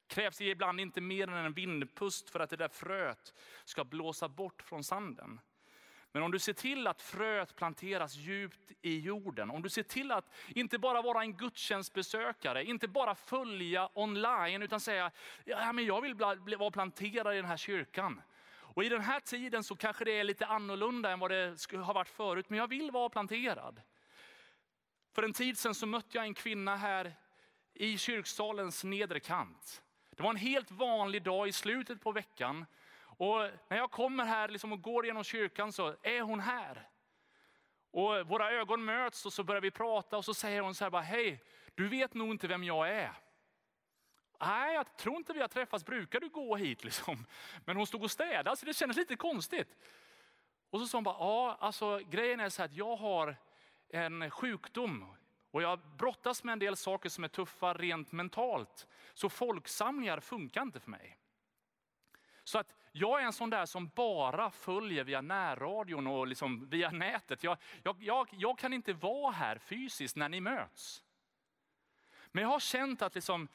krävs 0.07 0.37
det 0.37 0.45
ibland 0.45 0.79
inte 0.79 1.01
mer 1.01 1.27
än 1.27 1.45
en 1.45 1.53
vindpust 1.53 2.29
för 2.29 2.39
att 2.39 2.49
det 2.49 2.55
där 2.55 2.67
fröet 2.67 3.33
ska 3.65 3.83
blåsa 3.83 4.29
bort 4.29 4.61
från 4.61 4.83
sanden. 4.83 5.39
Men 6.11 6.23
om 6.23 6.31
du 6.31 6.39
ser 6.39 6.53
till 6.53 6.87
att 6.87 7.01
fröet 7.01 7.55
planteras 7.55 8.15
djupt 8.15 8.71
i 8.81 8.99
jorden, 8.99 9.51
om 9.51 9.61
du 9.61 9.69
ser 9.69 9.83
till 9.83 10.11
att 10.11 10.33
inte 10.47 10.79
bara 10.79 11.01
vara 11.01 11.21
en 11.21 11.33
gudstjänstbesökare, 11.33 12.63
inte 12.63 12.87
bara 12.87 13.15
följa 13.15 13.89
online, 13.93 14.63
utan 14.63 14.79
säga, 14.79 15.11
ja, 15.45 15.73
men 15.73 15.85
jag 15.85 16.01
vill 16.01 16.15
vara 16.57 16.71
planterad 16.71 17.33
i 17.33 17.35
den 17.35 17.45
här 17.45 17.57
kyrkan. 17.57 18.21
Och 18.77 18.83
i 18.83 18.89
den 18.89 19.01
här 19.01 19.19
tiden 19.19 19.63
så 19.63 19.75
kanske 19.75 20.05
det 20.05 20.19
är 20.19 20.23
lite 20.23 20.45
annorlunda 20.45 21.11
än 21.11 21.19
vad 21.19 21.31
det 21.31 21.55
har 21.71 21.93
varit 21.93 22.09
förut, 22.09 22.49
men 22.49 22.59
jag 22.59 22.67
vill 22.67 22.91
vara 22.91 23.09
planterad. 23.09 23.81
För 25.13 25.23
en 25.23 25.33
tid 25.33 25.57
sedan 25.57 25.75
så 25.75 25.85
mötte 25.85 26.17
jag 26.17 26.25
en 26.25 26.33
kvinna 26.33 26.75
här 26.75 27.13
i 27.73 27.97
kyrksalens 27.97 28.83
nedre 28.83 29.19
kant. 29.19 29.83
Det 30.17 30.23
var 30.23 30.29
en 30.29 30.35
helt 30.35 30.71
vanlig 30.71 31.23
dag 31.23 31.47
i 31.47 31.51
slutet 31.51 32.01
på 32.01 32.11
veckan. 32.11 32.65
Och 32.99 33.49
när 33.67 33.77
jag 33.77 33.91
kommer 33.91 34.25
här 34.25 34.47
liksom 34.47 34.71
och 34.71 34.81
går 34.81 35.05
genom 35.05 35.23
kyrkan 35.23 35.71
så 35.73 35.95
är 36.01 36.21
hon 36.21 36.39
här. 36.39 36.89
Och 37.91 38.27
våra 38.27 38.51
ögon 38.51 38.85
möts 38.85 39.25
och 39.25 39.33
så 39.33 39.43
börjar 39.43 39.61
vi 39.61 39.71
prata 39.71 40.17
och 40.17 40.25
så 40.25 40.33
säger 40.33 40.61
hon 40.61 40.75
så 40.75 40.85
här 40.85 40.89
bara, 40.91 41.01
hej, 41.01 41.43
du 41.75 41.87
vet 41.87 42.13
nog 42.13 42.31
inte 42.31 42.47
vem 42.47 42.63
jag 42.63 42.89
är. 42.89 43.13
Nej, 44.39 44.73
jag 44.73 44.97
tror 44.97 45.15
inte 45.15 45.33
vi 45.33 45.41
har 45.41 45.47
träffats. 45.47 45.85
Brukar 45.85 46.19
du 46.19 46.29
gå 46.29 46.55
hit 46.55 46.83
liksom? 46.83 47.25
Men 47.65 47.77
hon 47.77 47.87
stod 47.87 48.03
och 48.03 48.11
städade 48.11 48.57
så 48.57 48.65
det 48.65 48.73
kändes 48.73 48.97
lite 48.97 49.15
konstigt. 49.15 49.75
Och 50.69 50.79
så 50.79 50.87
sa 50.87 50.97
hon 50.97 51.03
bara, 51.03 51.17
ja 51.19 51.57
alltså 51.59 51.97
grejen 51.97 52.39
är 52.39 52.49
så 52.49 52.61
här 52.61 52.69
att 52.69 52.75
jag 52.75 52.95
har 52.95 53.35
en 53.89 54.31
sjukdom 54.31 55.16
och 55.57 55.63
jag 55.63 55.79
brottas 55.79 56.43
med 56.43 56.53
en 56.53 56.59
del 56.59 56.75
saker 56.75 57.09
som 57.09 57.23
är 57.23 57.27
tuffa 57.27 57.73
rent 57.73 58.11
mentalt. 58.11 58.87
Så 59.13 59.29
folksamlingar 59.29 60.19
funkar 60.19 60.61
inte 60.61 60.79
för 60.79 60.91
mig. 60.91 61.17
Så 62.43 62.59
att 62.59 62.75
jag 62.91 63.21
är 63.21 63.25
en 63.25 63.33
sån 63.33 63.49
där 63.49 63.65
som 63.65 63.87
bara 63.95 64.51
följer 64.51 65.03
via 65.03 65.21
närradion 65.21 66.07
och 66.07 66.27
liksom 66.27 66.69
via 66.69 66.91
nätet. 66.91 67.43
Jag, 67.43 67.57
jag, 67.83 68.03
jag, 68.03 68.27
jag 68.31 68.59
kan 68.59 68.73
inte 68.73 68.93
vara 68.93 69.31
här 69.31 69.57
fysiskt 69.57 70.15
när 70.15 70.29
ni 70.29 70.41
möts. 70.41 71.03
Men 72.31 72.43
jag 72.43 72.49
har 72.49 72.59
känt 72.59 73.01
att 73.01 73.15
liksom, 73.15 73.47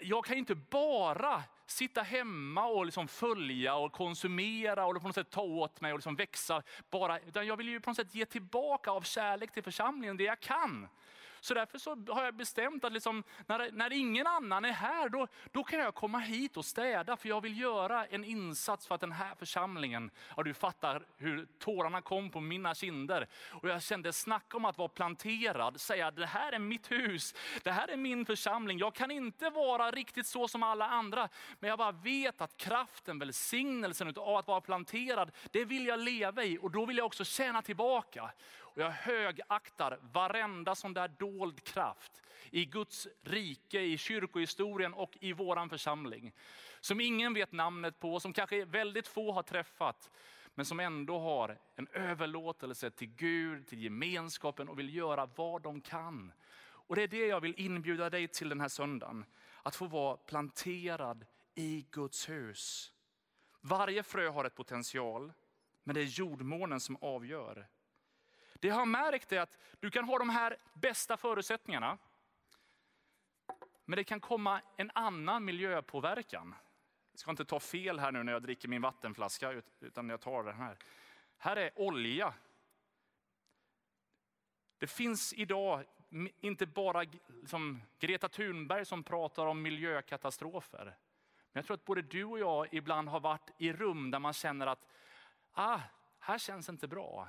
jag 0.00 0.24
kan 0.24 0.36
inte 0.36 0.54
bara 0.54 1.42
sitta 1.72 2.02
hemma 2.02 2.66
och 2.66 2.86
liksom 2.86 3.08
följa 3.08 3.74
och 3.74 3.92
konsumera 3.92 4.86
och 4.86 5.00
på 5.00 5.06
något 5.06 5.14
sätt 5.14 5.30
ta 5.30 5.42
åt 5.42 5.80
mig 5.80 5.92
och 5.92 5.98
liksom 5.98 6.16
växa. 6.16 6.62
Bara, 6.90 7.18
utan 7.18 7.46
jag 7.46 7.56
vill 7.56 7.68
ju 7.68 7.80
på 7.80 7.90
något 7.90 7.96
sätt 7.96 8.14
ge 8.14 8.26
tillbaka 8.26 8.90
av 8.90 9.02
kärlek 9.02 9.52
till 9.52 9.62
församlingen 9.62 10.16
det 10.16 10.24
jag 10.24 10.40
kan. 10.40 10.88
Så 11.42 11.54
därför 11.54 11.78
så 11.78 11.96
har 12.08 12.24
jag 12.24 12.34
bestämt 12.34 12.84
att 12.84 12.92
liksom, 12.92 13.24
när, 13.46 13.70
när 13.72 13.92
ingen 13.92 14.26
annan 14.26 14.64
är 14.64 14.72
här, 14.72 15.08
då, 15.08 15.26
då 15.52 15.64
kan 15.64 15.78
jag 15.78 15.94
komma 15.94 16.18
hit 16.18 16.56
och 16.56 16.64
städa. 16.64 17.16
För 17.16 17.28
jag 17.28 17.40
vill 17.40 17.60
göra 17.60 18.06
en 18.06 18.24
insats 18.24 18.86
för 18.86 18.94
att 18.94 19.00
den 19.00 19.12
här 19.12 19.34
församlingen, 19.34 20.10
ja, 20.36 20.42
du 20.42 20.54
fattar 20.54 21.06
hur 21.16 21.46
tårarna 21.58 22.00
kom 22.00 22.30
på 22.30 22.40
mina 22.40 22.74
kinder. 22.74 23.26
Och 23.50 23.68
jag 23.68 23.82
kände, 23.82 24.12
snacka 24.12 24.56
om 24.56 24.64
att 24.64 24.78
vara 24.78 24.88
planterad, 24.88 25.80
säga 25.80 26.10
det 26.10 26.26
här 26.26 26.52
är 26.52 26.58
mitt 26.58 26.90
hus, 26.90 27.34
det 27.62 27.70
här 27.70 27.88
är 27.88 27.96
min 27.96 28.26
församling. 28.26 28.78
Jag 28.78 28.94
kan 28.94 29.10
inte 29.10 29.50
vara 29.50 29.90
riktigt 29.90 30.26
så 30.26 30.48
som 30.48 30.62
alla 30.62 30.86
andra, 30.88 31.28
men 31.60 31.70
jag 31.70 31.78
bara 31.78 31.92
vet 31.92 32.40
att 32.40 32.56
kraften, 32.56 33.18
välsignelsen 33.18 34.14
av 34.16 34.36
att 34.36 34.46
vara 34.46 34.60
planterad, 34.60 35.30
det 35.50 35.64
vill 35.64 35.86
jag 35.86 36.00
leva 36.00 36.44
i 36.44 36.58
och 36.62 36.70
då 36.70 36.86
vill 36.86 36.96
jag 36.96 37.06
också 37.06 37.24
tjäna 37.24 37.62
tillbaka. 37.62 38.30
Och 38.74 38.78
jag 38.78 38.90
högaktar 38.90 39.98
varenda 40.12 40.74
sån 40.74 40.94
där 40.94 41.08
dold 41.08 41.64
kraft 41.64 42.22
i 42.50 42.64
Guds 42.64 43.08
rike, 43.22 43.80
i 43.80 43.98
kyrkohistorien 43.98 44.94
och 44.94 45.16
i 45.20 45.32
våran 45.32 45.68
församling. 45.68 46.32
Som 46.80 47.00
ingen 47.00 47.34
vet 47.34 47.52
namnet 47.52 48.00
på, 48.00 48.20
som 48.20 48.32
kanske 48.32 48.64
väldigt 48.64 49.08
få 49.08 49.32
har 49.32 49.42
träffat. 49.42 50.10
Men 50.54 50.66
som 50.66 50.80
ändå 50.80 51.18
har 51.18 51.58
en 51.76 51.88
överlåtelse 51.92 52.90
till 52.90 53.08
Gud, 53.08 53.66
till 53.66 53.82
gemenskapen 53.82 54.68
och 54.68 54.78
vill 54.78 54.94
göra 54.94 55.26
vad 55.36 55.62
de 55.62 55.80
kan. 55.80 56.32
Och 56.62 56.96
det 56.96 57.02
är 57.02 57.08
det 57.08 57.26
jag 57.26 57.40
vill 57.40 57.54
inbjuda 57.56 58.10
dig 58.10 58.28
till 58.28 58.48
den 58.48 58.60
här 58.60 58.68
söndagen. 58.68 59.24
Att 59.62 59.76
få 59.76 59.86
vara 59.86 60.16
planterad 60.16 61.26
i 61.54 61.86
Guds 61.90 62.28
hus. 62.28 62.92
Varje 63.60 64.02
frö 64.02 64.28
har 64.28 64.44
ett 64.44 64.54
potential, 64.54 65.32
men 65.84 65.94
det 65.94 66.00
är 66.00 66.04
jordmånen 66.04 66.80
som 66.80 66.96
avgör. 67.00 67.68
Det 68.62 68.68
jag 68.68 68.74
har 68.74 68.86
märkt 68.86 69.32
är 69.32 69.40
att 69.40 69.58
du 69.80 69.90
kan 69.90 70.04
ha 70.04 70.18
de 70.18 70.30
här 70.30 70.56
bästa 70.72 71.16
förutsättningarna. 71.16 71.98
Men 73.84 73.96
det 73.96 74.04
kan 74.04 74.20
komma 74.20 74.60
en 74.76 74.90
annan 74.94 75.44
miljöpåverkan. 75.44 76.54
Jag 77.12 77.18
ska 77.18 77.30
inte 77.30 77.44
ta 77.44 77.60
fel 77.60 77.98
här 77.98 78.12
nu 78.12 78.22
när 78.22 78.32
jag 78.32 78.42
dricker 78.42 78.68
min 78.68 78.82
vattenflaska, 78.82 79.62
utan 79.80 80.08
jag 80.08 80.20
tar 80.20 80.44
den 80.44 80.54
här. 80.54 80.76
Här 81.38 81.56
är 81.56 81.70
olja. 81.78 82.34
Det 84.78 84.86
finns 84.86 85.32
idag 85.32 85.84
inte 86.40 86.66
bara 86.66 87.04
liksom 87.28 87.82
Greta 87.98 88.28
Thunberg 88.28 88.84
som 88.84 89.02
pratar 89.02 89.46
om 89.46 89.62
miljökatastrofer. 89.62 90.84
Men 90.84 91.60
jag 91.60 91.64
tror 91.64 91.74
att 91.74 91.84
både 91.84 92.02
du 92.02 92.24
och 92.24 92.38
jag 92.38 92.74
ibland 92.74 93.08
har 93.08 93.20
varit 93.20 93.50
i 93.58 93.72
rum 93.72 94.10
där 94.10 94.18
man 94.18 94.32
känner 94.32 94.66
att 94.66 94.86
ah, 95.52 95.80
här 96.18 96.38
känns 96.38 96.68
inte 96.68 96.88
bra. 96.88 97.28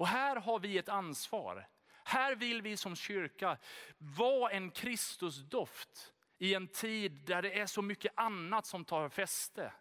Och 0.00 0.08
här 0.08 0.36
har 0.36 0.58
vi 0.58 0.78
ett 0.78 0.88
ansvar. 0.88 1.68
Här 2.04 2.34
vill 2.34 2.62
vi 2.62 2.76
som 2.76 2.96
kyrka 2.96 3.58
vara 3.98 4.50
en 4.50 4.70
Kristusdoft 4.70 6.12
i 6.38 6.54
en 6.54 6.68
tid 6.68 7.12
där 7.12 7.42
det 7.42 7.58
är 7.58 7.66
så 7.66 7.82
mycket 7.82 8.12
annat 8.16 8.66
som 8.66 8.84
tar 8.84 9.08
fäste. 9.08 9.72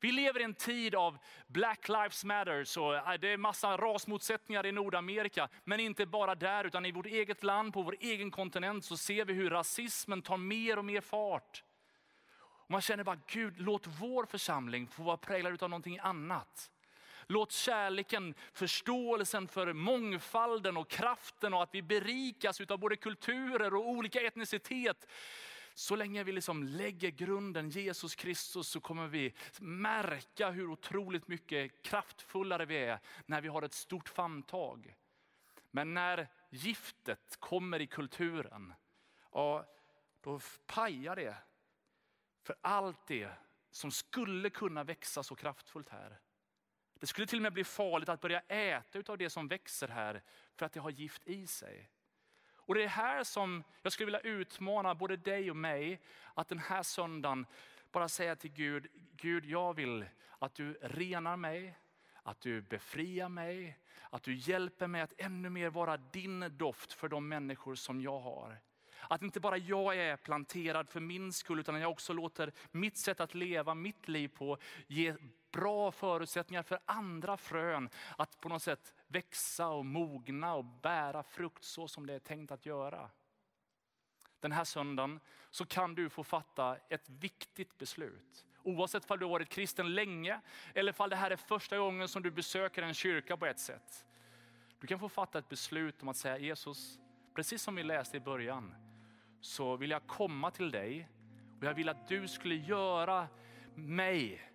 Vi 0.00 0.12
lever 0.12 0.40
i 0.40 0.42
en 0.42 0.54
tid 0.54 0.94
av 0.94 1.18
Black 1.46 1.88
Lives 1.88 2.24
Matter, 2.24 2.64
så 2.64 2.94
äh, 2.94 3.12
det 3.20 3.28
är 3.28 3.36
massa 3.36 3.76
rasmotsättningar 3.76 4.66
i 4.66 4.72
Nordamerika. 4.72 5.48
Men 5.64 5.80
inte 5.80 6.06
bara 6.06 6.34
där, 6.34 6.64
utan 6.64 6.86
i 6.86 6.92
vårt 6.92 7.06
eget 7.06 7.42
land, 7.42 7.72
på 7.72 7.82
vår 7.82 7.96
egen 8.00 8.30
kontinent, 8.30 8.84
så 8.84 8.96
ser 8.96 9.24
vi 9.24 9.32
hur 9.32 9.50
rasismen 9.50 10.22
tar 10.22 10.36
mer 10.36 10.78
och 10.78 10.84
mer 10.84 11.00
fart. 11.00 11.64
Och 12.38 12.70
man 12.70 12.80
känner 12.80 13.04
bara, 13.04 13.20
Gud, 13.26 13.54
låt 13.60 13.86
vår 13.86 14.26
församling 14.26 14.86
få 14.86 15.02
vara 15.02 15.16
präglad 15.16 15.62
av 15.62 15.70
någonting 15.70 15.98
annat. 15.98 16.70
Låt 17.26 17.52
kärleken, 17.52 18.34
förståelsen 18.52 19.48
för 19.48 19.72
mångfalden 19.72 20.76
och 20.76 20.90
kraften 20.90 21.54
och 21.54 21.62
att 21.62 21.74
vi 21.74 21.82
berikas 21.82 22.60
av 22.60 22.78
både 22.78 22.96
kulturer 22.96 23.74
och 23.74 23.88
olika 23.88 24.20
etnicitet. 24.20 25.06
Så 25.74 25.96
länge 25.96 26.24
vi 26.24 26.32
liksom 26.32 26.62
lägger 26.62 27.10
grunden 27.10 27.70
Jesus 27.70 28.14
Kristus 28.14 28.68
så 28.68 28.80
kommer 28.80 29.08
vi 29.08 29.34
märka 29.60 30.50
hur 30.50 30.70
otroligt 30.70 31.28
mycket 31.28 31.82
kraftfullare 31.82 32.64
vi 32.64 32.76
är 32.76 33.00
när 33.26 33.40
vi 33.40 33.48
har 33.48 33.62
ett 33.62 33.74
stort 33.74 34.08
famntag. 34.08 34.94
Men 35.70 35.94
när 35.94 36.28
giftet 36.50 37.36
kommer 37.40 37.80
i 37.80 37.86
kulturen, 37.86 38.74
ja, 39.32 39.66
då 40.20 40.40
pajar 40.66 41.16
det 41.16 41.36
för 42.42 42.56
allt 42.60 43.06
det 43.06 43.30
som 43.70 43.90
skulle 43.90 44.50
kunna 44.50 44.84
växa 44.84 45.22
så 45.22 45.34
kraftfullt 45.34 45.88
här. 45.88 46.20
Det 47.00 47.06
skulle 47.06 47.26
till 47.26 47.38
och 47.38 47.42
med 47.42 47.52
bli 47.52 47.64
farligt 47.64 48.08
att 48.08 48.20
börja 48.20 48.40
äta 48.40 49.12
av 49.12 49.18
det 49.18 49.30
som 49.30 49.48
växer 49.48 49.88
här 49.88 50.22
för 50.56 50.66
att 50.66 50.72
det 50.72 50.80
har 50.80 50.90
gift 50.90 51.26
i 51.26 51.46
sig. 51.46 51.90
Och 52.66 52.74
det 52.74 52.82
är 52.82 52.88
här 52.88 53.24
som 53.24 53.64
jag 53.82 53.92
skulle 53.92 54.06
vilja 54.06 54.20
utmana 54.20 54.94
både 54.94 55.16
dig 55.16 55.50
och 55.50 55.56
mig 55.56 56.00
att 56.34 56.48
den 56.48 56.58
här 56.58 56.82
söndagen 56.82 57.46
bara 57.92 58.08
säga 58.08 58.36
till 58.36 58.52
Gud, 58.52 58.86
Gud 59.16 59.44
jag 59.44 59.74
vill 59.74 60.04
att 60.38 60.54
du 60.54 60.72
renar 60.72 61.36
mig, 61.36 61.78
att 62.22 62.40
du 62.40 62.60
befriar 62.60 63.28
mig, 63.28 63.78
att 64.10 64.22
du 64.22 64.34
hjälper 64.34 64.86
mig 64.86 65.00
att 65.00 65.12
ännu 65.16 65.50
mer 65.50 65.70
vara 65.70 65.96
din 65.96 66.56
doft 66.56 66.92
för 66.92 67.08
de 67.08 67.28
människor 67.28 67.74
som 67.74 68.00
jag 68.00 68.20
har. 68.20 68.60
Att 69.08 69.22
inte 69.22 69.40
bara 69.40 69.56
jag 69.56 69.96
är 69.96 70.16
planterad 70.16 70.88
för 70.88 71.00
min 71.00 71.32
skull 71.32 71.60
utan 71.60 71.80
jag 71.80 71.90
också 71.90 72.12
låter 72.12 72.52
mitt 72.70 72.96
sätt 72.96 73.20
att 73.20 73.34
leva 73.34 73.74
mitt 73.74 74.08
liv 74.08 74.28
på 74.28 74.58
ge 74.86 75.14
bra 75.54 75.92
förutsättningar 75.92 76.62
för 76.62 76.78
andra 76.86 77.36
frön 77.36 77.88
att 78.18 78.40
på 78.40 78.48
något 78.48 78.62
sätt 78.62 78.94
växa 79.06 79.68
och 79.68 79.86
mogna 79.86 80.54
och 80.54 80.64
bära 80.64 81.22
frukt 81.22 81.64
så 81.64 81.88
som 81.88 82.06
det 82.06 82.14
är 82.14 82.18
tänkt 82.18 82.52
att 82.52 82.66
göra. 82.66 83.10
Den 84.40 84.52
här 84.52 84.64
söndagen 84.64 85.20
så 85.50 85.66
kan 85.66 85.94
du 85.94 86.08
få 86.08 86.24
fatta 86.24 86.76
ett 86.88 87.08
viktigt 87.08 87.78
beslut. 87.78 88.46
Oavsett 88.62 89.10
om 89.10 89.18
du 89.18 89.24
har 89.24 89.30
varit 89.30 89.48
kristen 89.48 89.94
länge 89.94 90.40
eller 90.74 90.94
om 91.02 91.10
det 91.10 91.16
här 91.16 91.30
är 91.30 91.36
första 91.36 91.78
gången 91.78 92.08
som 92.08 92.22
du 92.22 92.30
besöker 92.30 92.82
en 92.82 92.94
kyrka 92.94 93.36
på 93.36 93.46
ett 93.46 93.60
sätt. 93.60 94.06
Du 94.80 94.86
kan 94.86 94.98
få 94.98 95.08
fatta 95.08 95.38
ett 95.38 95.48
beslut 95.48 96.02
om 96.02 96.08
att 96.08 96.16
säga 96.16 96.38
Jesus, 96.38 96.98
precis 97.34 97.62
som 97.62 97.74
vi 97.74 97.82
läste 97.82 98.16
i 98.16 98.20
början, 98.20 98.74
så 99.40 99.76
vill 99.76 99.90
jag 99.90 100.06
komma 100.06 100.50
till 100.50 100.70
dig 100.70 101.08
och 101.58 101.64
jag 101.64 101.74
vill 101.74 101.88
att 101.88 102.08
du 102.08 102.28
skulle 102.28 102.54
göra 102.54 103.28
mig 103.74 104.53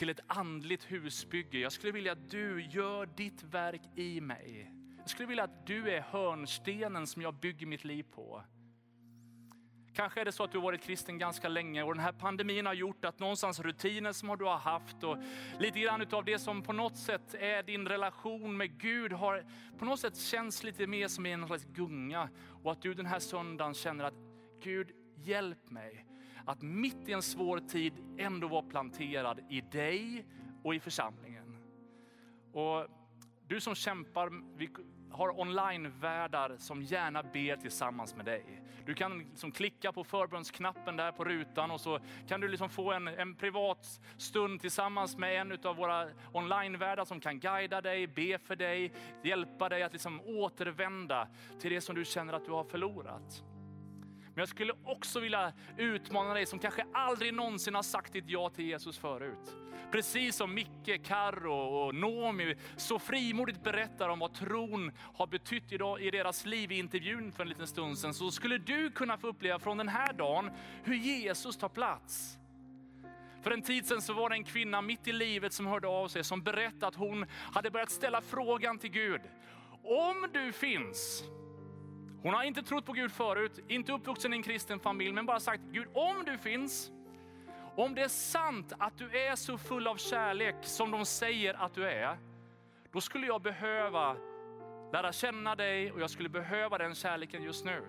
till 0.00 0.08
ett 0.08 0.20
andligt 0.26 0.84
husbygge. 0.84 1.58
Jag 1.58 1.72
skulle 1.72 1.92
vilja 1.92 2.12
att 2.12 2.30
du 2.30 2.62
gör 2.62 3.06
ditt 3.06 3.42
verk 3.42 3.82
i 3.94 4.20
mig. 4.20 4.72
Jag 4.98 5.10
skulle 5.10 5.28
vilja 5.28 5.44
att 5.44 5.66
du 5.66 5.90
är 5.90 6.00
hörnstenen 6.00 7.06
som 7.06 7.22
jag 7.22 7.34
bygger 7.34 7.66
mitt 7.66 7.84
liv 7.84 8.02
på. 8.14 8.42
Kanske 9.94 10.20
är 10.20 10.24
det 10.24 10.32
så 10.32 10.44
att 10.44 10.52
du 10.52 10.58
har 10.58 10.62
varit 10.62 10.82
kristen 10.82 11.18
ganska 11.18 11.48
länge 11.48 11.82
och 11.82 11.94
den 11.94 12.04
här 12.04 12.12
pandemin 12.12 12.66
har 12.66 12.74
gjort 12.74 13.04
att 13.04 13.18
någonstans 13.18 13.60
rutiner 13.60 14.12
som 14.12 14.38
du 14.38 14.44
har 14.44 14.58
haft 14.58 15.04
och 15.04 15.16
lite 15.58 15.80
grann 15.80 16.06
av 16.12 16.24
det 16.24 16.38
som 16.38 16.62
på 16.62 16.72
något 16.72 16.96
sätt 16.96 17.34
är 17.34 17.62
din 17.62 17.88
relation 17.88 18.56
med 18.56 18.80
Gud 18.80 19.12
har 19.12 19.44
på 19.78 19.84
något 19.84 20.00
sätt 20.00 20.16
känts 20.16 20.62
lite 20.62 20.86
mer 20.86 21.08
som 21.08 21.26
en 21.26 21.46
slags 21.46 21.64
gunga. 21.64 22.28
Och 22.62 22.72
att 22.72 22.82
du 22.82 22.94
den 22.94 23.06
här 23.06 23.18
söndagen 23.18 23.74
känner 23.74 24.04
att 24.04 24.14
Gud 24.62 24.90
hjälp 25.16 25.70
mig 25.70 26.09
att 26.50 26.62
mitt 26.62 27.08
i 27.08 27.12
en 27.12 27.22
svår 27.22 27.58
tid 27.58 27.92
ändå 28.18 28.48
vara 28.48 28.62
planterad 28.62 29.40
i 29.48 29.60
dig 29.60 30.24
och 30.62 30.74
i 30.74 30.80
församlingen. 30.80 31.56
Och 32.52 32.86
du 33.48 33.60
som 33.60 33.74
kämpar, 33.74 34.30
vi 34.56 34.68
har 35.10 35.40
online-värdar 35.40 36.56
som 36.58 36.82
gärna 36.82 37.22
ber 37.22 37.56
tillsammans 37.56 38.16
med 38.16 38.24
dig. 38.24 38.62
Du 38.86 38.94
kan 38.94 39.18
liksom 39.18 39.52
klicka 39.52 39.92
på 39.92 40.04
förbönsknappen 40.04 40.96
där 40.96 41.12
på 41.12 41.24
rutan 41.24 41.70
och 41.70 41.80
så 41.80 41.98
kan 42.28 42.40
du 42.40 42.48
liksom 42.48 42.68
få 42.68 42.92
en, 42.92 43.08
en 43.08 43.34
privat 43.34 44.00
stund 44.16 44.60
tillsammans 44.60 45.16
med 45.16 45.40
en 45.40 45.58
av 45.64 45.76
våra 45.76 46.08
online-värdar 46.32 47.04
som 47.04 47.20
kan 47.20 47.40
guida 47.40 47.80
dig, 47.80 48.06
be 48.06 48.38
för 48.38 48.56
dig, 48.56 48.92
hjälpa 49.22 49.68
dig 49.68 49.82
att 49.82 49.92
liksom 49.92 50.20
återvända 50.20 51.28
till 51.60 51.70
det 51.70 51.80
som 51.80 51.94
du 51.94 52.04
känner 52.04 52.32
att 52.32 52.44
du 52.44 52.52
har 52.52 52.64
förlorat. 52.64 53.44
Men 54.40 54.42
jag 54.42 54.48
skulle 54.48 54.72
också 54.84 55.20
vilja 55.20 55.52
utmana 55.76 56.34
dig 56.34 56.46
som 56.46 56.58
kanske 56.58 56.84
aldrig 56.94 57.34
någonsin 57.34 57.74
har 57.74 57.82
sagt 57.82 58.12
ditt 58.12 58.24
ja 58.28 58.50
till 58.50 58.64
Jesus 58.64 58.98
förut. 58.98 59.56
Precis 59.90 60.36
som 60.36 60.54
Micke, 60.54 61.04
Karro 61.04 61.52
och 61.52 61.94
Nomi 61.94 62.56
så 62.76 62.98
frimodigt 62.98 63.62
berättar 63.62 64.08
om 64.08 64.18
vad 64.18 64.34
tron 64.34 64.92
har 65.14 65.26
betytt 65.26 65.72
idag 65.72 66.00
i 66.00 66.10
deras 66.10 66.46
liv 66.46 66.72
i 66.72 66.78
intervjun 66.78 67.32
för 67.32 67.42
en 67.42 67.48
liten 67.48 67.66
stund 67.66 67.98
sedan, 67.98 68.14
så 68.14 68.30
skulle 68.30 68.58
du 68.58 68.90
kunna 68.90 69.18
få 69.18 69.28
uppleva 69.28 69.58
från 69.58 69.76
den 69.78 69.88
här 69.88 70.12
dagen 70.12 70.50
hur 70.84 70.94
Jesus 70.94 71.56
tar 71.56 71.68
plats. 71.68 72.38
För 73.42 73.50
en 73.50 73.62
tid 73.62 73.86
sedan 73.86 74.02
så 74.02 74.12
var 74.12 74.30
det 74.30 74.36
en 74.36 74.44
kvinna 74.44 74.82
mitt 74.82 75.08
i 75.08 75.12
livet 75.12 75.52
som 75.52 75.66
hörde 75.66 75.88
av 75.88 76.08
sig, 76.08 76.24
som 76.24 76.42
berättade 76.42 76.86
att 76.86 76.94
hon 76.94 77.26
hade 77.54 77.70
börjat 77.70 77.90
ställa 77.90 78.20
frågan 78.20 78.78
till 78.78 78.90
Gud. 78.90 79.20
Om 79.82 80.26
du 80.32 80.52
finns, 80.52 81.24
hon 82.22 82.34
har 82.34 82.42
inte 82.42 82.62
trott 82.62 82.86
på 82.86 82.92
Gud 82.92 83.12
förut, 83.12 83.58
inte 83.68 83.92
uppvuxen 83.92 84.32
i 84.32 84.36
en 84.36 84.42
kristen 84.42 84.80
familj, 84.80 85.12
men 85.12 85.26
bara 85.26 85.40
sagt 85.40 85.62
Gud 85.70 85.88
om 85.94 86.24
du 86.26 86.38
finns, 86.38 86.90
om 87.76 87.94
det 87.94 88.02
är 88.02 88.08
sant 88.08 88.72
att 88.78 88.98
du 88.98 89.18
är 89.18 89.36
så 89.36 89.58
full 89.58 89.86
av 89.86 89.96
kärlek 89.96 90.54
som 90.62 90.90
de 90.90 91.06
säger 91.06 91.54
att 91.54 91.74
du 91.74 91.84
är, 91.84 92.18
då 92.92 93.00
skulle 93.00 93.26
jag 93.26 93.42
behöva 93.42 94.16
lära 94.92 95.12
känna 95.12 95.56
dig 95.56 95.92
och 95.92 96.00
jag 96.00 96.10
skulle 96.10 96.28
behöva 96.28 96.78
den 96.78 96.94
kärleken 96.94 97.42
just 97.42 97.64
nu. 97.64 97.82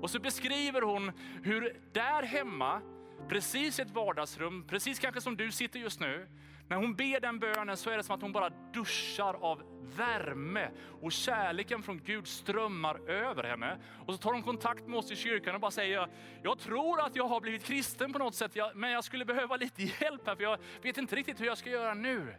Och 0.00 0.10
så 0.10 0.20
beskriver 0.20 0.82
hon 0.82 1.12
hur 1.42 1.80
där 1.92 2.22
hemma, 2.22 2.80
precis 3.28 3.78
i 3.78 3.82
ett 3.82 3.90
vardagsrum, 3.90 4.64
precis 4.68 4.98
kanske 4.98 5.20
som 5.20 5.36
du 5.36 5.52
sitter 5.52 5.78
just 5.80 6.00
nu, 6.00 6.28
när 6.68 6.76
hon 6.76 6.94
ber 6.94 7.20
den 7.20 7.38
bönen 7.38 7.76
så 7.76 7.90
är 7.90 7.96
det 7.96 8.02
som 8.02 8.14
att 8.14 8.22
hon 8.22 8.32
bara 8.32 8.50
duschar 8.72 9.34
av 9.34 9.62
värme 9.96 10.70
och 11.02 11.12
kärleken 11.12 11.82
från 11.82 12.00
Gud 12.04 12.26
strömmar 12.26 13.10
över 13.10 13.44
henne. 13.44 13.78
Och 14.06 14.14
så 14.14 14.18
tar 14.18 14.32
hon 14.32 14.42
kontakt 14.42 14.86
med 14.86 14.98
oss 14.98 15.10
i 15.10 15.16
kyrkan 15.16 15.54
och 15.54 15.60
bara 15.60 15.70
säger, 15.70 16.08
jag 16.42 16.58
tror 16.58 17.00
att 17.00 17.16
jag 17.16 17.28
har 17.28 17.40
blivit 17.40 17.64
kristen 17.64 18.12
på 18.12 18.18
något 18.18 18.34
sätt, 18.34 18.56
men 18.74 18.90
jag 18.90 19.04
skulle 19.04 19.24
behöva 19.24 19.56
lite 19.56 19.82
hjälp 19.82 20.26
här 20.26 20.36
för 20.36 20.42
jag 20.42 20.58
vet 20.82 20.98
inte 20.98 21.16
riktigt 21.16 21.40
hur 21.40 21.46
jag 21.46 21.58
ska 21.58 21.70
göra 21.70 21.94
nu. 21.94 22.34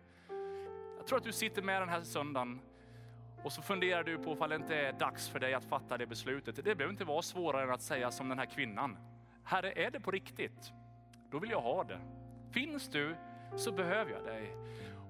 Jag 0.98 1.08
tror 1.08 1.18
att 1.18 1.24
du 1.24 1.32
sitter 1.32 1.62
med 1.62 1.82
den 1.82 1.90
här 1.90 2.02
söndagen 2.02 2.62
och 3.44 3.52
så 3.52 3.62
funderar 3.62 4.04
du 4.04 4.18
på 4.18 4.34
ifall 4.34 4.50
det 4.50 4.56
inte 4.56 4.76
är 4.76 4.94
dags 4.94 5.30
för 5.30 5.40
dig 5.40 5.54
att 5.54 5.66
fatta 5.66 5.98
det 5.98 6.08
beslutet. 6.08 6.56
Det 6.56 6.64
behöver 6.64 6.90
inte 6.90 7.06
vara 7.06 7.22
svårare 7.22 7.64
än 7.64 7.72
att 7.72 7.82
säga 7.82 8.12
som 8.12 8.30
den 8.30 8.40
här 8.40 8.46
kvinnan. 8.46 8.98
Herre, 9.44 9.72
är 9.72 9.92
det 9.92 10.00
på 10.00 10.12
riktigt? 10.12 10.72
Då 11.32 11.40
vill 11.40 11.52
jag 11.52 11.62
ha 11.62 11.84
det. 11.84 12.00
Finns 12.52 12.90
du 12.90 13.16
så 13.56 13.72
behöver 13.72 14.12
jag 14.12 14.26
dig. 14.26 14.56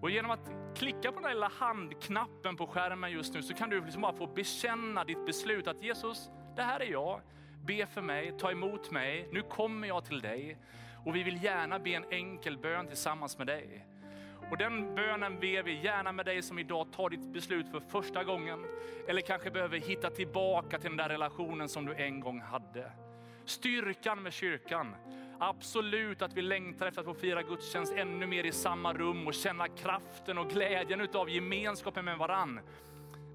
Och 0.02 0.10
genom 0.10 0.32
att 0.32 0.50
klicka 0.76 1.12
på 1.12 1.19
den 1.19 1.30
lilla 1.30 1.52
handknappen 1.60 2.58
på 2.58 2.67
skärmen 2.67 3.12
just 3.12 3.34
nu 3.34 3.43
så 3.43 3.54
kan 3.54 3.69
du 3.69 3.82
liksom 3.82 4.02
bara 4.02 4.13
få 4.13 4.28
bekänna 4.28 5.04
ditt 5.04 5.26
beslut 5.26 5.67
att 5.67 5.84
Jesus, 5.84 6.30
det 6.56 6.62
här 6.62 6.80
är 6.80 6.91
jag. 6.91 7.21
Be 7.65 7.86
för 7.86 8.02
mig, 8.02 8.34
ta 8.39 8.52
emot 8.52 8.91
mig, 8.91 9.30
nu 9.32 9.41
kommer 9.41 9.88
jag 9.88 10.06
till 10.06 10.21
dig. 10.21 10.58
Och 11.06 11.15
vi 11.15 11.23
vill 11.23 11.43
gärna 11.43 11.80
be 11.80 11.89
en 11.89 12.06
enkel 12.12 12.58
bön 12.58 12.88
tillsammans 12.88 13.38
med 13.38 13.47
dig. 13.47 13.86
Och 14.52 14.58
den 14.58 14.95
bönen 14.95 15.39
ber 15.39 15.63
vi 15.63 15.84
gärna 15.84 16.12
med 16.12 16.26
dig 16.26 16.41
som 16.41 16.60
idag 16.60 16.91
tar 16.91 17.10
ditt 17.10 17.34
beslut 17.34 17.71
för 17.71 17.80
första 17.80 18.23
gången. 18.23 18.65
Eller 19.08 19.21
kanske 19.21 19.52
behöver 19.52 19.78
hitta 19.78 20.10
tillbaka 20.10 20.80
till 20.80 20.89
den 20.89 20.97
där 20.97 21.10
relationen 21.10 21.69
som 21.69 21.86
du 21.86 21.95
en 21.95 22.19
gång 22.19 22.41
hade. 22.41 22.91
Styrkan 23.47 24.23
med 24.23 24.33
kyrkan 24.33 24.95
Absolut 25.39 26.21
att 26.21 26.33
vi 26.33 26.41
längtar 26.41 26.88
efter 26.88 27.01
att 27.01 27.07
få 27.07 27.13
fira 27.13 27.43
gudstjänst 27.43 27.93
ännu 27.93 28.27
mer 28.27 28.43
i 28.43 28.51
samma 28.51 28.93
rum 28.93 29.27
och 29.27 29.33
känna 29.33 29.67
kraften 29.67 30.38
och 30.38 30.49
glädjen 30.49 31.01
utav 31.01 31.29
gemenskapen 31.29 32.05
med 32.05 32.17
varann. 32.17 32.60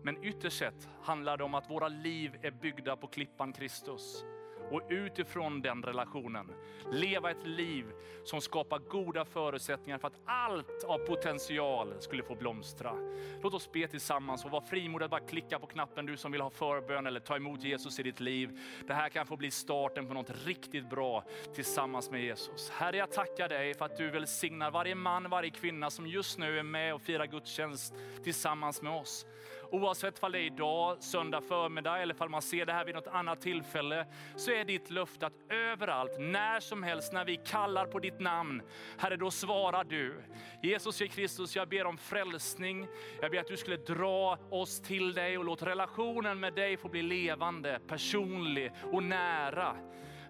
Men 0.02 0.24
ytterst 0.24 0.58
sett 0.58 0.88
handlar 1.02 1.36
det 1.36 1.44
om 1.44 1.54
att 1.54 1.70
våra 1.70 1.88
liv 1.88 2.36
är 2.42 2.50
byggda 2.50 2.96
på 2.96 3.06
klippan 3.06 3.52
Kristus 3.52 4.24
och 4.70 4.82
utifrån 4.88 5.62
den 5.62 5.82
relationen 5.82 6.52
leva 6.90 7.30
ett 7.30 7.46
liv 7.46 7.86
som 8.24 8.40
skapar 8.40 8.78
goda 8.78 9.24
förutsättningar 9.24 9.98
för 9.98 10.08
att 10.08 10.20
allt 10.24 10.84
av 10.84 10.98
potential 10.98 11.94
skulle 11.98 12.22
få 12.22 12.34
blomstra. 12.34 12.94
Låt 13.42 13.54
oss 13.54 13.72
be 13.72 13.88
tillsammans 13.88 14.44
och 14.44 14.50
var 14.50 14.60
frimodig 14.60 15.04
att 15.04 15.10
bara 15.10 15.20
klicka 15.20 15.58
på 15.58 15.66
knappen 15.66 16.06
du 16.06 16.16
som 16.16 16.32
vill 16.32 16.40
ha 16.40 16.50
förbön 16.50 17.06
eller 17.06 17.20
ta 17.20 17.36
emot 17.36 17.64
Jesus 17.64 17.98
i 17.98 18.02
ditt 18.02 18.20
liv. 18.20 18.58
Det 18.86 18.94
här 18.94 19.08
kan 19.08 19.26
få 19.26 19.36
bli 19.36 19.50
starten 19.50 20.08
på 20.08 20.14
något 20.14 20.46
riktigt 20.46 20.90
bra 20.90 21.24
tillsammans 21.54 22.10
med 22.10 22.22
Jesus. 22.22 22.70
Herre, 22.70 22.96
jag 22.96 23.12
tackar 23.12 23.48
dig 23.48 23.74
för 23.74 23.84
att 23.84 23.96
du 23.96 24.10
välsignar 24.10 24.70
varje 24.70 24.94
man, 24.94 25.30
varje 25.30 25.50
kvinna 25.50 25.90
som 25.90 26.06
just 26.06 26.38
nu 26.38 26.58
är 26.58 26.62
med 26.62 26.94
och 26.94 27.02
firar 27.02 27.26
gudstjänst 27.26 27.94
tillsammans 28.24 28.82
med 28.82 28.92
oss. 28.92 29.26
Oavsett 29.72 30.22
om 30.22 30.32
det 30.32 30.38
är 30.38 30.42
idag, 30.42 31.02
söndag 31.02 31.40
förmiddag 31.40 31.98
eller 31.98 32.22
om 32.22 32.30
man 32.30 32.42
ser 32.42 32.66
det 32.66 32.72
här 32.72 32.84
vid 32.84 32.94
något 32.94 33.06
annat 33.06 33.40
tillfälle, 33.40 34.06
så 34.36 34.50
är 34.50 34.64
ditt 34.64 34.90
löfte 34.90 35.26
att 35.26 35.32
överallt, 35.48 36.16
när 36.18 36.60
som 36.60 36.82
helst, 36.82 37.12
när 37.12 37.24
vi 37.24 37.36
kallar 37.36 37.86
på 37.86 37.98
ditt 37.98 38.20
namn, 38.20 38.62
Herre, 38.98 39.16
då 39.16 39.30
svarar 39.30 39.84
du. 39.84 40.22
Jesus 40.62 40.98
Kristus, 40.98 41.56
jag 41.56 41.68
ber 41.68 41.86
om 41.86 41.98
frälsning. 41.98 42.86
Jag 43.20 43.30
ber 43.30 43.38
att 43.38 43.46
du 43.46 43.56
skulle 43.56 43.76
dra 43.76 44.38
oss 44.50 44.80
till 44.80 45.12
dig 45.12 45.38
och 45.38 45.44
låt 45.44 45.62
relationen 45.62 46.40
med 46.40 46.54
dig 46.54 46.76
få 46.76 46.88
bli 46.88 47.02
levande, 47.02 47.80
personlig 47.88 48.72
och 48.92 49.02
nära. 49.02 49.76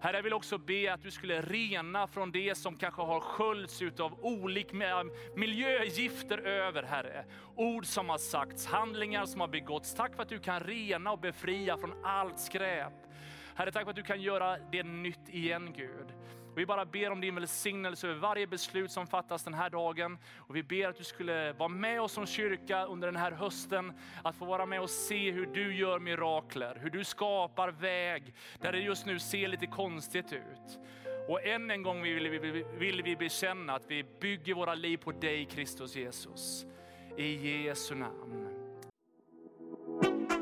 Herre, 0.02 0.16
jag 0.16 0.22
vill 0.22 0.32
också 0.32 0.58
be 0.58 0.92
att 0.92 1.02
du 1.02 1.10
skulle 1.10 1.40
rena 1.40 2.06
från 2.06 2.32
det 2.32 2.58
som 2.58 2.76
kanske 2.76 3.02
har 3.02 3.20
sköljts 3.20 3.82
av 4.00 4.24
olika 4.24 5.00
äh, 5.00 5.04
miljögifter 5.36 6.38
över, 6.38 6.82
Herre. 6.82 7.24
Ord 7.56 7.86
som 7.86 8.08
har 8.08 8.18
sagts, 8.18 8.66
handlingar 8.66 9.26
som 9.26 9.40
har 9.40 9.48
begåtts. 9.48 9.94
Tack 9.94 10.14
för 10.16 10.22
att 10.22 10.28
du 10.28 10.38
kan 10.38 10.60
rena 10.60 11.12
och 11.12 11.18
befria 11.18 11.76
från 11.76 11.94
allt 12.04 12.38
skräp. 12.38 12.92
Herre, 13.54 13.72
tack 13.72 13.82
för 13.82 13.90
att 13.90 13.96
du 13.96 14.02
kan 14.02 14.22
göra 14.22 14.58
det 14.72 14.82
nytt 14.82 15.28
igen, 15.28 15.72
Gud. 15.76 16.06
Och 16.52 16.58
vi 16.58 16.66
bara 16.66 16.84
ber 16.84 17.10
om 17.10 17.20
din 17.20 17.34
välsignelse 17.34 18.08
över 18.08 18.20
varje 18.20 18.46
beslut 18.46 18.90
som 18.90 19.06
fattas 19.06 19.44
den 19.44 19.54
här 19.54 19.70
dagen. 19.70 20.18
Och 20.36 20.56
vi 20.56 20.62
ber 20.62 20.88
att 20.88 20.98
du 20.98 21.04
skulle 21.04 21.52
vara 21.52 21.68
med 21.68 22.00
oss 22.00 22.12
som 22.12 22.26
kyrka 22.26 22.84
under 22.84 23.08
den 23.08 23.16
här 23.16 23.32
hösten. 23.32 23.92
Att 24.24 24.36
få 24.36 24.44
vara 24.44 24.66
med 24.66 24.80
och 24.80 24.90
se 24.90 25.30
hur 25.30 25.46
du 25.46 25.76
gör 25.76 25.98
mirakler, 25.98 26.78
hur 26.82 26.90
du 26.90 27.04
skapar 27.04 27.68
väg 27.68 28.34
där 28.60 28.72
det 28.72 28.78
just 28.78 29.06
nu 29.06 29.18
ser 29.18 29.48
lite 29.48 29.66
konstigt 29.66 30.32
ut. 30.32 30.78
Och 31.28 31.46
än 31.46 31.70
en 31.70 31.82
gång 31.82 32.02
vill 32.02 32.28
vi, 32.28 32.64
vill 32.78 33.02
vi 33.02 33.16
bekänna 33.16 33.74
att 33.74 33.84
vi 33.88 34.04
bygger 34.20 34.54
våra 34.54 34.74
liv 34.74 34.96
på 34.96 35.12
dig 35.12 35.44
Kristus 35.44 35.96
Jesus. 35.96 36.66
I 37.16 37.62
Jesu 37.64 37.94
namn. 37.94 38.48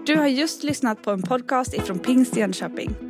Du 0.07 0.17
har 0.17 0.27
just 0.27 0.63
lyssnat 0.63 1.03
på 1.03 1.11
en 1.11 1.23
podcast 1.23 1.75
ifrån 1.75 1.99
Pingst 1.99 2.37
Jönköping. 2.37 3.10